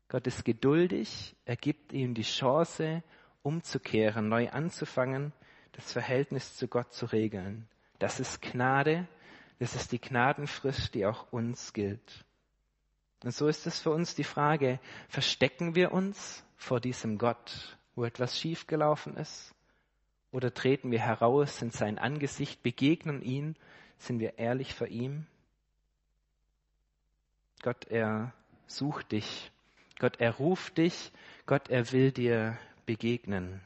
Gott 0.09 0.27
ist 0.27 0.45
geduldig, 0.45 1.35
er 1.45 1.57
gibt 1.57 1.93
ihnen 1.93 2.15
die 2.15 2.23
Chance, 2.23 3.03
umzukehren, 3.43 4.29
neu 4.29 4.49
anzufangen, 4.51 5.33
das 5.73 5.93
Verhältnis 5.93 6.57
zu 6.57 6.69
Gott 6.69 6.93
zu 6.93 7.07
regeln. 7.07 7.69
Das 7.99 8.21
ist 8.21 8.41
Gnade, 8.41 9.07
das 9.59 9.75
ist 9.75 9.93
die 9.93 10.01
Gnadenfrist, 10.01 10.95
die 10.95 11.07
auch 11.07 11.33
uns 11.33 11.73
gilt. 11.73 12.25
Und 13.25 13.33
so 13.33 13.49
ist 13.49 13.67
es 13.67 13.81
für 13.81 13.91
uns 13.91 14.15
die 14.15 14.23
Frage, 14.23 14.79
verstecken 15.09 15.75
wir 15.75 15.93
uns 15.93 16.45
vor 16.59 16.79
diesem 16.79 17.17
Gott, 17.17 17.79
wo 17.95 18.05
etwas 18.05 18.39
schiefgelaufen 18.39 19.17
ist? 19.17 19.55
Oder 20.31 20.53
treten 20.53 20.91
wir 20.91 21.01
heraus 21.01 21.63
in 21.63 21.71
sein 21.71 21.99
Angesicht, 21.99 22.63
begegnen 22.63 23.23
ihn, 23.23 23.57
sind 23.97 24.19
wir 24.19 24.39
ehrlich 24.39 24.75
vor 24.75 24.89
ihm? 24.89 25.27
Gott, 27.63 27.87
er 27.87 28.35
sucht 28.67 29.13
dich. 29.13 29.51
Gott, 29.99 30.21
er 30.21 30.33
ruft 30.33 30.77
dich. 30.77 31.11
Gott, 31.47 31.71
er 31.71 31.93
will 31.93 32.13
dir 32.13 32.59
begegnen. 32.85 33.63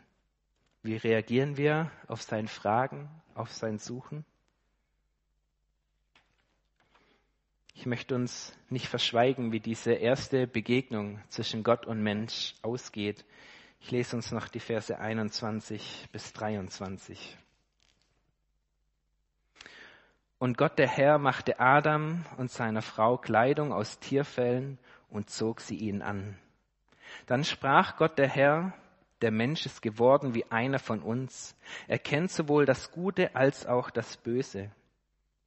Wie 0.84 0.96
reagieren 0.96 1.56
wir 1.56 1.90
auf 2.06 2.22
sein 2.22 2.46
Fragen, 2.46 3.10
auf 3.34 3.52
sein 3.52 3.78
Suchen? 3.78 4.24
Ich 7.78 7.86
möchte 7.86 8.16
uns 8.16 8.52
nicht 8.70 8.88
verschweigen, 8.88 9.52
wie 9.52 9.60
diese 9.60 9.92
erste 9.92 10.48
Begegnung 10.48 11.20
zwischen 11.28 11.62
Gott 11.62 11.86
und 11.86 12.02
Mensch 12.02 12.56
ausgeht. 12.60 13.24
Ich 13.80 13.92
lese 13.92 14.16
uns 14.16 14.32
noch 14.32 14.48
die 14.48 14.58
Verse 14.58 14.98
21 14.98 16.08
bis 16.10 16.32
23. 16.32 17.38
Und 20.40 20.58
Gott 20.58 20.76
der 20.76 20.88
Herr 20.88 21.18
machte 21.18 21.60
Adam 21.60 22.24
und 22.36 22.50
seiner 22.50 22.82
Frau 22.82 23.16
Kleidung 23.16 23.72
aus 23.72 24.00
Tierfellen 24.00 24.80
und 25.08 25.30
zog 25.30 25.60
sie 25.60 25.76
ihnen 25.76 26.02
an. 26.02 26.36
Dann 27.26 27.44
sprach 27.44 27.96
Gott 27.96 28.18
der 28.18 28.28
Herr, 28.28 28.72
der 29.20 29.30
Mensch 29.30 29.66
ist 29.66 29.82
geworden 29.82 30.34
wie 30.34 30.50
einer 30.50 30.80
von 30.80 31.00
uns. 31.00 31.56
Er 31.86 32.00
kennt 32.00 32.32
sowohl 32.32 32.66
das 32.66 32.90
Gute 32.90 33.36
als 33.36 33.66
auch 33.66 33.90
das 33.90 34.16
Böse. 34.16 34.72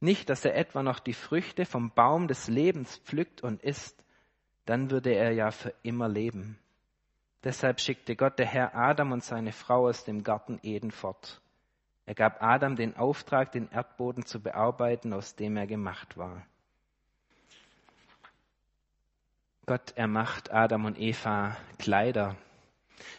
Nicht, 0.02 0.30
dass 0.30 0.44
er 0.44 0.56
etwa 0.56 0.82
noch 0.82 0.98
die 0.98 1.14
Früchte 1.14 1.64
vom 1.64 1.92
Baum 1.92 2.26
des 2.26 2.48
Lebens 2.48 2.96
pflückt 3.04 3.40
und 3.40 3.62
isst, 3.62 4.02
dann 4.66 4.90
würde 4.90 5.14
er 5.14 5.30
ja 5.30 5.52
für 5.52 5.72
immer 5.84 6.08
leben. 6.08 6.58
Deshalb 7.44 7.78
schickte 7.80 8.16
Gott 8.16 8.36
der 8.40 8.46
Herr 8.46 8.74
Adam 8.74 9.12
und 9.12 9.22
seine 9.22 9.52
Frau 9.52 9.86
aus 9.86 10.02
dem 10.02 10.24
Garten 10.24 10.58
Eden 10.64 10.90
fort. 10.90 11.40
Er 12.04 12.16
gab 12.16 12.42
Adam 12.42 12.74
den 12.74 12.96
Auftrag, 12.96 13.52
den 13.52 13.70
Erdboden 13.70 14.26
zu 14.26 14.42
bearbeiten, 14.42 15.12
aus 15.12 15.36
dem 15.36 15.56
er 15.56 15.68
gemacht 15.68 16.16
war. 16.16 16.44
Gott, 19.66 19.92
er 19.94 20.08
macht 20.08 20.50
Adam 20.52 20.84
und 20.84 20.98
Eva 20.98 21.56
Kleider. 21.78 22.34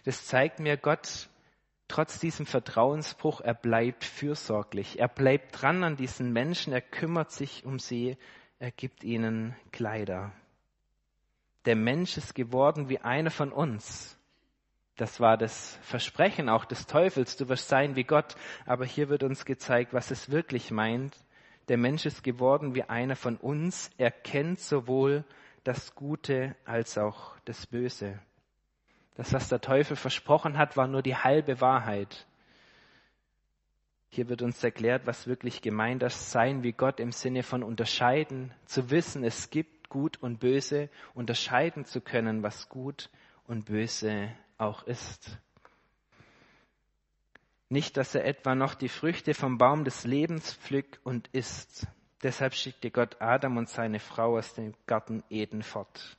Das 0.03 0.25
zeigt 0.25 0.59
mir, 0.59 0.75
Gott, 0.75 1.29
trotz 1.93 2.19
diesem 2.19 2.47
Vertrauensbruch, 2.47 3.39
er 3.41 3.53
bleibt 3.53 4.03
fürsorglich. 4.03 4.97
Er 4.97 5.07
bleibt 5.07 5.61
dran 5.61 5.83
an 5.83 5.95
diesen 5.95 6.33
Menschen, 6.33 6.73
er 6.73 6.81
kümmert 6.81 7.31
sich 7.31 7.65
um 7.65 7.77
sie, 7.77 8.17
er 8.57 8.71
gibt 8.71 9.03
ihnen 9.03 9.55
Kleider. 9.71 10.31
Der 11.65 11.75
Mensch 11.75 12.17
ist 12.17 12.33
geworden 12.33 12.89
wie 12.89 12.97
einer 12.97 13.29
von 13.29 13.51
uns. 13.51 14.17
Das 14.95 15.19
war 15.19 15.37
das 15.37 15.77
Versprechen 15.83 16.49
auch 16.49 16.65
des 16.65 16.87
Teufels, 16.87 17.37
du 17.37 17.47
wirst 17.47 17.69
sein 17.69 17.95
wie 17.95 18.05
Gott. 18.05 18.37
Aber 18.65 18.85
hier 18.85 19.09
wird 19.09 19.21
uns 19.21 19.45
gezeigt, 19.45 19.93
was 19.93 20.09
es 20.09 20.31
wirklich 20.31 20.71
meint. 20.71 21.15
Der 21.67 21.77
Mensch 21.77 22.07
ist 22.07 22.23
geworden 22.23 22.73
wie 22.73 22.83
einer 22.83 23.15
von 23.15 23.37
uns. 23.37 23.91
Er 23.99 24.09
kennt 24.09 24.59
sowohl 24.59 25.25
das 25.63 25.93
Gute 25.93 26.55
als 26.65 26.97
auch 26.97 27.35
das 27.45 27.67
Böse. 27.67 28.19
Das, 29.15 29.33
was 29.33 29.49
der 29.49 29.61
Teufel 29.61 29.95
versprochen 29.95 30.57
hat, 30.57 30.75
war 30.75 30.87
nur 30.87 31.01
die 31.01 31.15
halbe 31.15 31.61
Wahrheit. 31.61 32.25
Hier 34.09 34.29
wird 34.29 34.41
uns 34.41 34.63
erklärt, 34.63 35.07
was 35.07 35.27
wirklich 35.27 35.61
gemeint 35.61 36.03
ist, 36.03 36.31
sein 36.31 36.63
wie 36.63 36.71
Gott 36.71 36.99
im 36.99 37.11
Sinne 37.11 37.43
von 37.43 37.63
unterscheiden, 37.63 38.53
zu 38.65 38.89
wissen, 38.91 39.23
es 39.23 39.49
gibt 39.49 39.89
Gut 39.89 40.17
und 40.21 40.39
Böse, 40.39 40.89
unterscheiden 41.13 41.85
zu 41.85 42.01
können, 42.01 42.41
was 42.41 42.69
gut 42.69 43.09
und 43.45 43.65
böse 43.65 44.31
auch 44.57 44.83
ist. 44.83 45.37
Nicht, 47.69 47.97
dass 47.97 48.15
er 48.15 48.25
etwa 48.25 48.55
noch 48.55 48.75
die 48.75 48.89
Früchte 48.89 49.33
vom 49.33 49.57
Baum 49.57 49.83
des 49.83 50.03
Lebens 50.03 50.53
pflückt 50.53 50.99
und 51.03 51.27
isst. 51.29 51.87
Deshalb 52.21 52.53
schickte 52.53 52.89
Gott 52.89 53.17
Adam 53.19 53.57
und 53.57 53.69
seine 53.69 53.99
Frau 53.99 54.37
aus 54.37 54.53
dem 54.53 54.73
Garten 54.85 55.23
Eden 55.29 55.61
fort. 55.61 56.17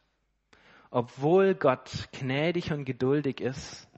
Obwohl 0.94 1.56
Gott 1.56 1.90
gnädig 2.12 2.70
und 2.70 2.84
geduldig 2.84 3.40
ist, 3.40 3.88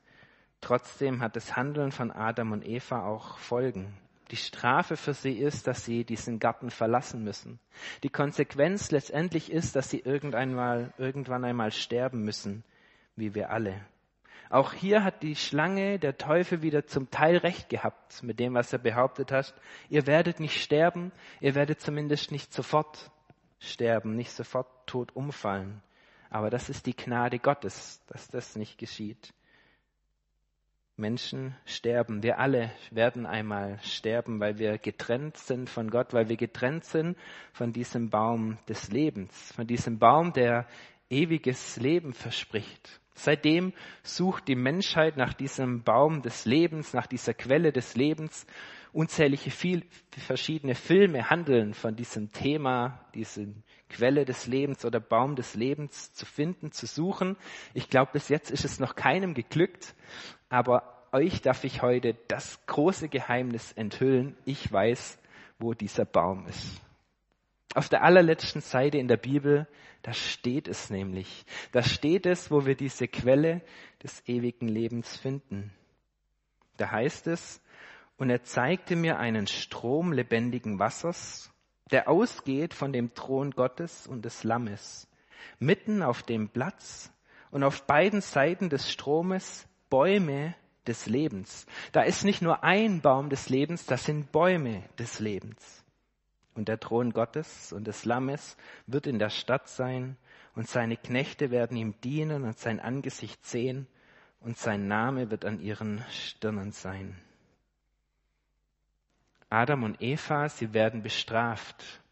trotzdem 0.63 1.21
hat 1.21 1.37
das 1.37 1.55
Handeln 1.55 1.93
von 1.93 2.11
Adam 2.11 2.53
und 2.53 2.67
Eva 2.67 3.07
auch 3.07 3.37
Folgen. 3.37 3.93
Die 4.31 4.39
Strafe 4.39 4.97
für 4.97 5.13
sie 5.13 5.35
ist, 5.35 5.67
dass 5.67 5.85
sie 5.85 6.05
diesen 6.05 6.39
Garten 6.39 6.71
verlassen 6.71 7.23
müssen. 7.23 7.61
Die 8.03 8.09
Konsequenz 8.09 8.93
letztendlich 8.93 9.53
ist, 9.53 9.77
dass 9.77 9.91
sie 9.91 9.99
irgendwann, 9.99 10.95
irgendwann 10.97 11.45
einmal 11.45 11.71
sterben 11.71 12.23
müssen, 12.23 12.65
wie 13.15 13.35
wir 13.35 13.51
alle. 13.51 13.79
Auch 14.49 14.73
hier 14.73 15.05
hat 15.05 15.23
die 15.23 15.37
Schlange, 15.37 15.99
der 15.99 16.17
Teufel, 16.17 16.63
wieder 16.63 16.87
zum 16.87 17.11
Teil 17.11 17.37
recht 17.37 17.69
gehabt 17.69 18.23
mit 18.23 18.41
dem, 18.41 18.55
was 18.55 18.73
er 18.73 18.79
behauptet 18.79 19.33
hat. 19.33 19.53
Ihr 19.91 20.07
werdet 20.07 20.41
nicht 20.41 20.63
sterben, 20.63 21.13
ihr 21.43 21.55
werdet 21.55 21.79
zumindest 21.79 22.33
nicht 22.33 22.55
sofort 22.55 23.11
sterben, 23.59 24.17
nicht 24.17 24.31
sofort 24.31 24.69
tot 24.87 25.15
umfallen. 25.15 25.83
Aber 26.31 26.51
das 26.51 26.69
ist 26.69 26.87
die 26.87 26.97
Gnade 26.97 27.39
Gottes, 27.39 28.03
dass 28.07 28.29
das 28.29 28.57
nicht 28.57 28.79
geschieht. 28.79 29.33
Menschen 30.97 31.55
sterben. 31.67 32.23
Wir 32.23 32.39
alle 32.39 32.71
werden 32.91 33.27
einmal 33.27 33.79
sterben, 33.83 34.41
weil 34.41 34.59
wir 34.59 34.79
getrennt 34.79 35.37
sind 35.37 35.69
von 35.69 35.91
Gott, 35.91 36.15
weil 36.15 36.31
wir 36.31 36.37
getrennt 36.37 36.85
sind 36.85 37.19
von 37.53 37.73
diesem 37.73 38.09
Baum 38.09 38.57
des 38.67 38.91
Lebens, 38.91 39.53
von 39.53 39.67
diesem 39.67 39.99
Baum, 39.99 40.33
der 40.33 40.67
ewiges 41.11 41.77
Leben 41.77 42.15
verspricht. 42.15 43.01
Seitdem 43.13 43.73
sucht 44.03 44.49
die 44.49 44.57
Menschheit 44.57 45.17
nach 45.17 45.35
diesem 45.35 45.83
Baum 45.83 46.23
des 46.23 46.45
Lebens, 46.45 46.93
nach 46.93 47.07
dieser 47.07 47.35
Quelle 47.35 47.73
des 47.73 47.95
Lebens. 47.97 48.47
Unzählige 48.93 49.51
viel, 49.51 49.85
verschiedene 50.17 50.75
Filme 50.75 51.29
handeln 51.29 51.75
von 51.75 51.95
diesem 51.97 52.33
Thema, 52.33 53.07
diese 53.15 53.55
Quelle 53.89 54.25
des 54.25 54.47
Lebens 54.47 54.85
oder 54.85 55.01
Baum 55.01 55.37
des 55.37 55.55
Lebens 55.55 56.13
zu 56.13 56.27
finden, 56.27 56.73
zu 56.73 56.87
suchen. 56.87 57.37
Ich 57.75 57.89
glaube, 57.89 58.13
bis 58.13 58.29
jetzt 58.29 58.51
ist 58.51 58.65
es 58.65 58.81
noch 58.81 58.95
keinem 58.95 59.35
geglückt, 59.35 59.95
aber 60.49 61.07
euch 61.13 61.41
darf 61.41 61.65
ich 61.65 61.83
heute 61.83 62.15
das 62.29 62.65
große 62.67 63.09
Geheimnis 63.09 63.73
enthüllen. 63.73 64.37
Ich 64.45 64.71
weiß, 64.71 65.19
wo 65.59 65.75
dieser 65.75 66.05
Baum 66.05 66.47
ist. 66.47 66.81
Auf 67.75 67.89
der 67.89 68.03
allerletzten 68.03 68.61
Seite 68.61 68.99
in 68.99 69.09
der 69.09 69.17
Bibel, 69.17 69.67
da 70.03 70.13
steht 70.13 70.69
es 70.69 70.91
nämlich. 70.91 71.45
Da 71.73 71.83
steht 71.83 72.27
es, 72.27 72.51
wo 72.51 72.65
wir 72.67 72.75
diese 72.75 73.09
Quelle 73.09 73.63
des 74.03 74.27
ewigen 74.27 74.69
Lebens 74.69 75.17
finden. 75.17 75.73
Da 76.77 76.91
heißt 76.91 77.27
es, 77.27 77.63
und 78.17 78.31
er 78.31 78.43
zeigte 78.43 78.97
mir 78.97 79.19
einen 79.19 79.47
Strom 79.47 80.13
lebendigen 80.13 80.79
Wassers, 80.79 81.53
der 81.91 82.09
ausgeht 82.09 82.75
von 82.75 82.93
dem 82.93 83.15
Thron 83.15 83.53
Gottes 83.53 84.07
und 84.07 84.25
des 84.25 84.45
Lammes, 84.45 85.09
mitten 85.59 86.03
auf 86.03 86.23
dem 86.23 86.49
Platz 86.49 87.13
und 87.51 87.63
auf 87.63 87.87
beiden 87.87 88.21
Seiten 88.21 88.69
des 88.69 88.91
Stromes 88.91 89.67
Bäume 89.89 90.55
des 90.87 91.07
Lebens. 91.07 91.67
Da 91.93 92.03
ist 92.03 92.25
nicht 92.25 92.43
nur 92.43 92.65
ein 92.65 93.01
Baum 93.01 93.31
des 93.31 93.49
Lebens, 93.49 93.87
das 93.87 94.05
sind 94.05 94.33
Bäume 94.33 94.83
des 94.99 95.21
Lebens. 95.21 95.85
Und 96.55 96.69
der 96.69 96.81
Thron 96.81 97.13
Gottes 97.13 97.73
und 97.73 97.87
des 97.87 98.05
Lammes 98.05 98.57
wird 98.87 99.07
in 99.07 99.19
der 99.19 99.31
Stadt 99.31 99.69
sein, 99.69 100.17
und 100.55 100.69
seine 100.69 100.97
Knechte 100.97 101.51
werden 101.51 101.77
ihm 101.77 102.01
dienen 102.01 102.45
und 102.45 102.59
sein 102.59 102.81
Angesicht 102.81 103.45
sehen, 103.45 103.87
und 104.41 104.57
sein 104.57 104.89
Name 104.89 105.31
wird 105.31 105.45
an 105.45 105.61
ihren 105.61 106.03
Stirnen 106.11 106.73
sein. 106.73 107.21
Adam 109.49 109.85
und 109.85 110.03
Eva, 110.03 110.49
sie 110.49 110.75
werden 110.75 111.03
bestraft. 111.03 112.03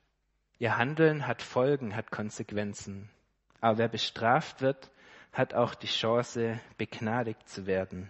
Ihr 0.59 0.77
Handeln 0.77 1.27
hat 1.27 1.43
Folgen, 1.43 1.97
hat 1.97 2.11
Konsequenzen. 2.11 3.11
Aber 3.61 3.79
wer 3.79 3.89
bestraft 3.89 4.61
wird, 4.63 4.91
hat 5.33 5.53
auch 5.53 5.75
die 5.75 5.89
Chance, 5.89 6.61
begnadigt 6.79 7.49
zu 7.49 7.67
werden. 7.67 8.09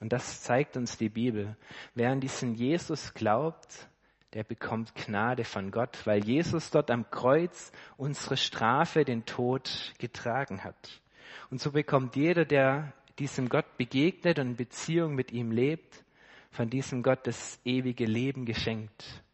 Und 0.00 0.12
das 0.12 0.42
zeigt 0.42 0.76
uns 0.76 0.98
die 0.98 1.08
Bibel. 1.08 1.56
Wer 1.94 2.10
an 2.10 2.20
diesen 2.20 2.54
Jesus 2.54 3.14
glaubt, 3.14 3.88
der 4.34 4.44
bekommt 4.44 4.94
Gnade 4.94 5.44
von 5.44 5.70
Gott, 5.70 6.06
weil 6.06 6.24
Jesus 6.24 6.70
dort 6.70 6.90
am 6.90 7.10
Kreuz 7.10 7.72
unsere 7.96 8.36
Strafe, 8.36 9.04
den 9.04 9.24
Tod 9.24 9.94
getragen 9.98 10.64
hat. 10.64 11.00
Und 11.50 11.60
so 11.60 11.72
bekommt 11.72 12.16
jeder, 12.16 12.44
der 12.44 12.92
diesem 13.18 13.48
Gott 13.48 13.76
begegnet 13.76 14.38
und 14.38 14.48
in 14.48 14.56
Beziehung 14.56 15.14
mit 15.14 15.32
ihm 15.32 15.50
lebt, 15.50 16.04
von 16.52 16.70
diesem 16.70 17.02
Gott 17.02 17.26
das 17.26 17.58
ewige 17.64 18.04
Leben 18.04 18.44
geschenkt. 18.44 19.24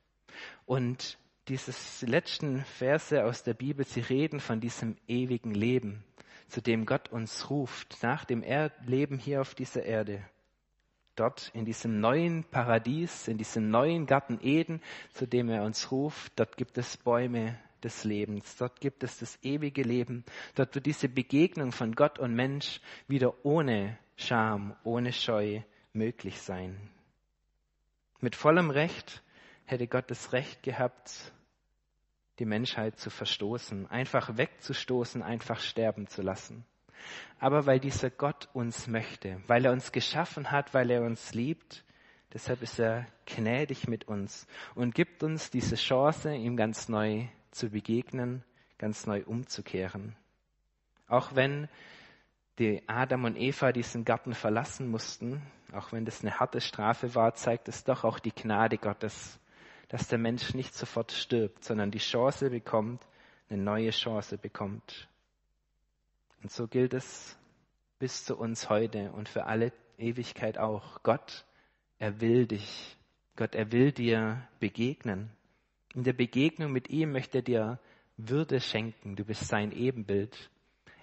Und 0.66 1.18
dieses 1.48 2.02
letzten 2.02 2.64
Verse 2.64 3.24
aus 3.24 3.42
der 3.42 3.54
Bibel, 3.54 3.84
sie 3.84 4.00
reden 4.00 4.40
von 4.40 4.60
diesem 4.60 4.96
ewigen 5.06 5.52
Leben, 5.52 6.04
zu 6.48 6.62
dem 6.62 6.86
Gott 6.86 7.10
uns 7.10 7.50
ruft, 7.50 7.98
nach 8.02 8.24
dem 8.24 8.44
Leben 8.86 9.18
hier 9.18 9.40
auf 9.40 9.54
dieser 9.54 9.82
Erde. 9.82 10.22
Dort 11.16 11.50
in 11.54 11.64
diesem 11.64 12.00
neuen 12.00 12.44
Paradies, 12.44 13.26
in 13.26 13.38
diesem 13.38 13.70
neuen 13.70 14.06
Garten 14.06 14.38
Eden, 14.40 14.80
zu 15.12 15.26
dem 15.26 15.48
er 15.48 15.64
uns 15.64 15.90
ruft, 15.90 16.32
dort 16.36 16.56
gibt 16.56 16.78
es 16.78 16.96
Bäume 16.96 17.58
des 17.82 18.04
Lebens, 18.04 18.56
dort 18.56 18.80
gibt 18.80 19.02
es 19.02 19.18
das 19.18 19.38
ewige 19.42 19.82
Leben, 19.82 20.24
dort 20.54 20.74
wird 20.76 20.86
diese 20.86 21.08
Begegnung 21.08 21.72
von 21.72 21.94
Gott 21.94 22.20
und 22.20 22.34
Mensch 22.34 22.80
wieder 23.08 23.34
ohne 23.44 23.98
Scham, 24.16 24.76
ohne 24.84 25.12
Scheu 25.12 25.62
möglich 25.92 26.40
sein. 26.40 26.90
Mit 28.20 28.34
vollem 28.34 28.70
Recht 28.70 29.22
hätte 29.64 29.86
Gott 29.86 30.10
das 30.10 30.32
Recht 30.32 30.62
gehabt, 30.62 31.32
die 32.38 32.46
Menschheit 32.46 32.98
zu 32.98 33.10
verstoßen, 33.10 33.86
einfach 33.88 34.36
wegzustoßen, 34.36 35.22
einfach 35.22 35.60
sterben 35.60 36.06
zu 36.08 36.22
lassen. 36.22 36.64
Aber 37.38 37.66
weil 37.66 37.78
dieser 37.78 38.10
Gott 38.10 38.48
uns 38.52 38.88
möchte, 38.88 39.40
weil 39.46 39.64
er 39.64 39.72
uns 39.72 39.92
geschaffen 39.92 40.50
hat, 40.50 40.74
weil 40.74 40.90
er 40.90 41.02
uns 41.02 41.32
liebt, 41.32 41.84
deshalb 42.32 42.62
ist 42.62 42.80
er 42.80 43.06
gnädig 43.26 43.86
mit 43.86 44.08
uns 44.08 44.48
und 44.74 44.94
gibt 44.94 45.22
uns 45.22 45.50
diese 45.50 45.76
Chance, 45.76 46.34
ihm 46.34 46.56
ganz 46.56 46.88
neu 46.88 47.28
zu 47.52 47.70
begegnen, 47.70 48.42
ganz 48.78 49.06
neu 49.06 49.22
umzukehren. 49.24 50.16
Auch 51.06 51.34
wenn 51.34 51.68
die 52.58 52.82
Adam 52.88 53.24
und 53.24 53.36
Eva 53.36 53.72
diesen 53.72 54.04
Garten 54.04 54.34
verlassen 54.34 54.90
mussten, 54.90 55.42
auch 55.72 55.92
wenn 55.92 56.04
das 56.04 56.22
eine 56.22 56.38
harte 56.38 56.60
Strafe 56.60 57.14
war, 57.14 57.34
zeigt 57.34 57.68
es 57.68 57.84
doch 57.84 58.04
auch 58.04 58.18
die 58.18 58.32
Gnade 58.32 58.78
Gottes, 58.78 59.38
dass 59.88 60.08
der 60.08 60.18
Mensch 60.18 60.54
nicht 60.54 60.74
sofort 60.74 61.12
stirbt, 61.12 61.64
sondern 61.64 61.90
die 61.90 61.98
Chance 61.98 62.50
bekommt, 62.50 63.06
eine 63.48 63.62
neue 63.62 63.90
Chance 63.90 64.38
bekommt. 64.38 65.08
Und 66.42 66.50
so 66.50 66.66
gilt 66.66 66.94
es 66.94 67.38
bis 67.98 68.24
zu 68.24 68.36
uns 68.36 68.68
heute 68.68 69.12
und 69.12 69.28
für 69.28 69.46
alle 69.46 69.72
Ewigkeit 69.96 70.58
auch. 70.58 71.02
Gott, 71.02 71.44
er 71.98 72.20
will 72.20 72.46
dich. 72.46 72.96
Gott, 73.36 73.54
er 73.54 73.72
will 73.72 73.92
dir 73.92 74.46
begegnen. 74.60 75.30
In 75.94 76.04
der 76.04 76.12
Begegnung 76.12 76.72
mit 76.72 76.90
ihm 76.90 77.12
möchte 77.12 77.38
er 77.38 77.42
dir 77.42 77.78
Würde 78.16 78.60
schenken. 78.60 79.16
Du 79.16 79.24
bist 79.24 79.46
sein 79.46 79.72
Ebenbild. 79.72 80.50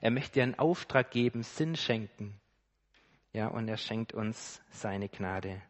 Er 0.01 0.11
möchte 0.11 0.33
dir 0.33 0.43
einen 0.43 0.59
Auftrag 0.59 1.11
geben, 1.11 1.43
Sinn 1.43 1.75
schenken. 1.75 2.39
Ja, 3.33 3.47
und 3.47 3.67
er 3.67 3.77
schenkt 3.77 4.13
uns 4.13 4.61
seine 4.69 5.09
Gnade. 5.09 5.61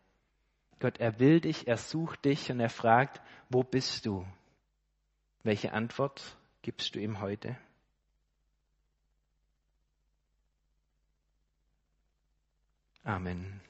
Gott, 0.79 0.99
er 0.99 1.19
will 1.19 1.39
dich, 1.41 1.67
er 1.67 1.77
sucht 1.77 2.25
dich 2.25 2.51
und 2.51 2.59
er 2.59 2.69
fragt, 2.69 3.21
wo 3.49 3.63
bist 3.63 4.05
du? 4.05 4.25
Welche 5.43 5.73
Antwort 5.73 6.37
gibst 6.61 6.95
du 6.95 6.99
ihm 6.99 7.21
heute? 7.21 7.57
Amen. 13.03 13.61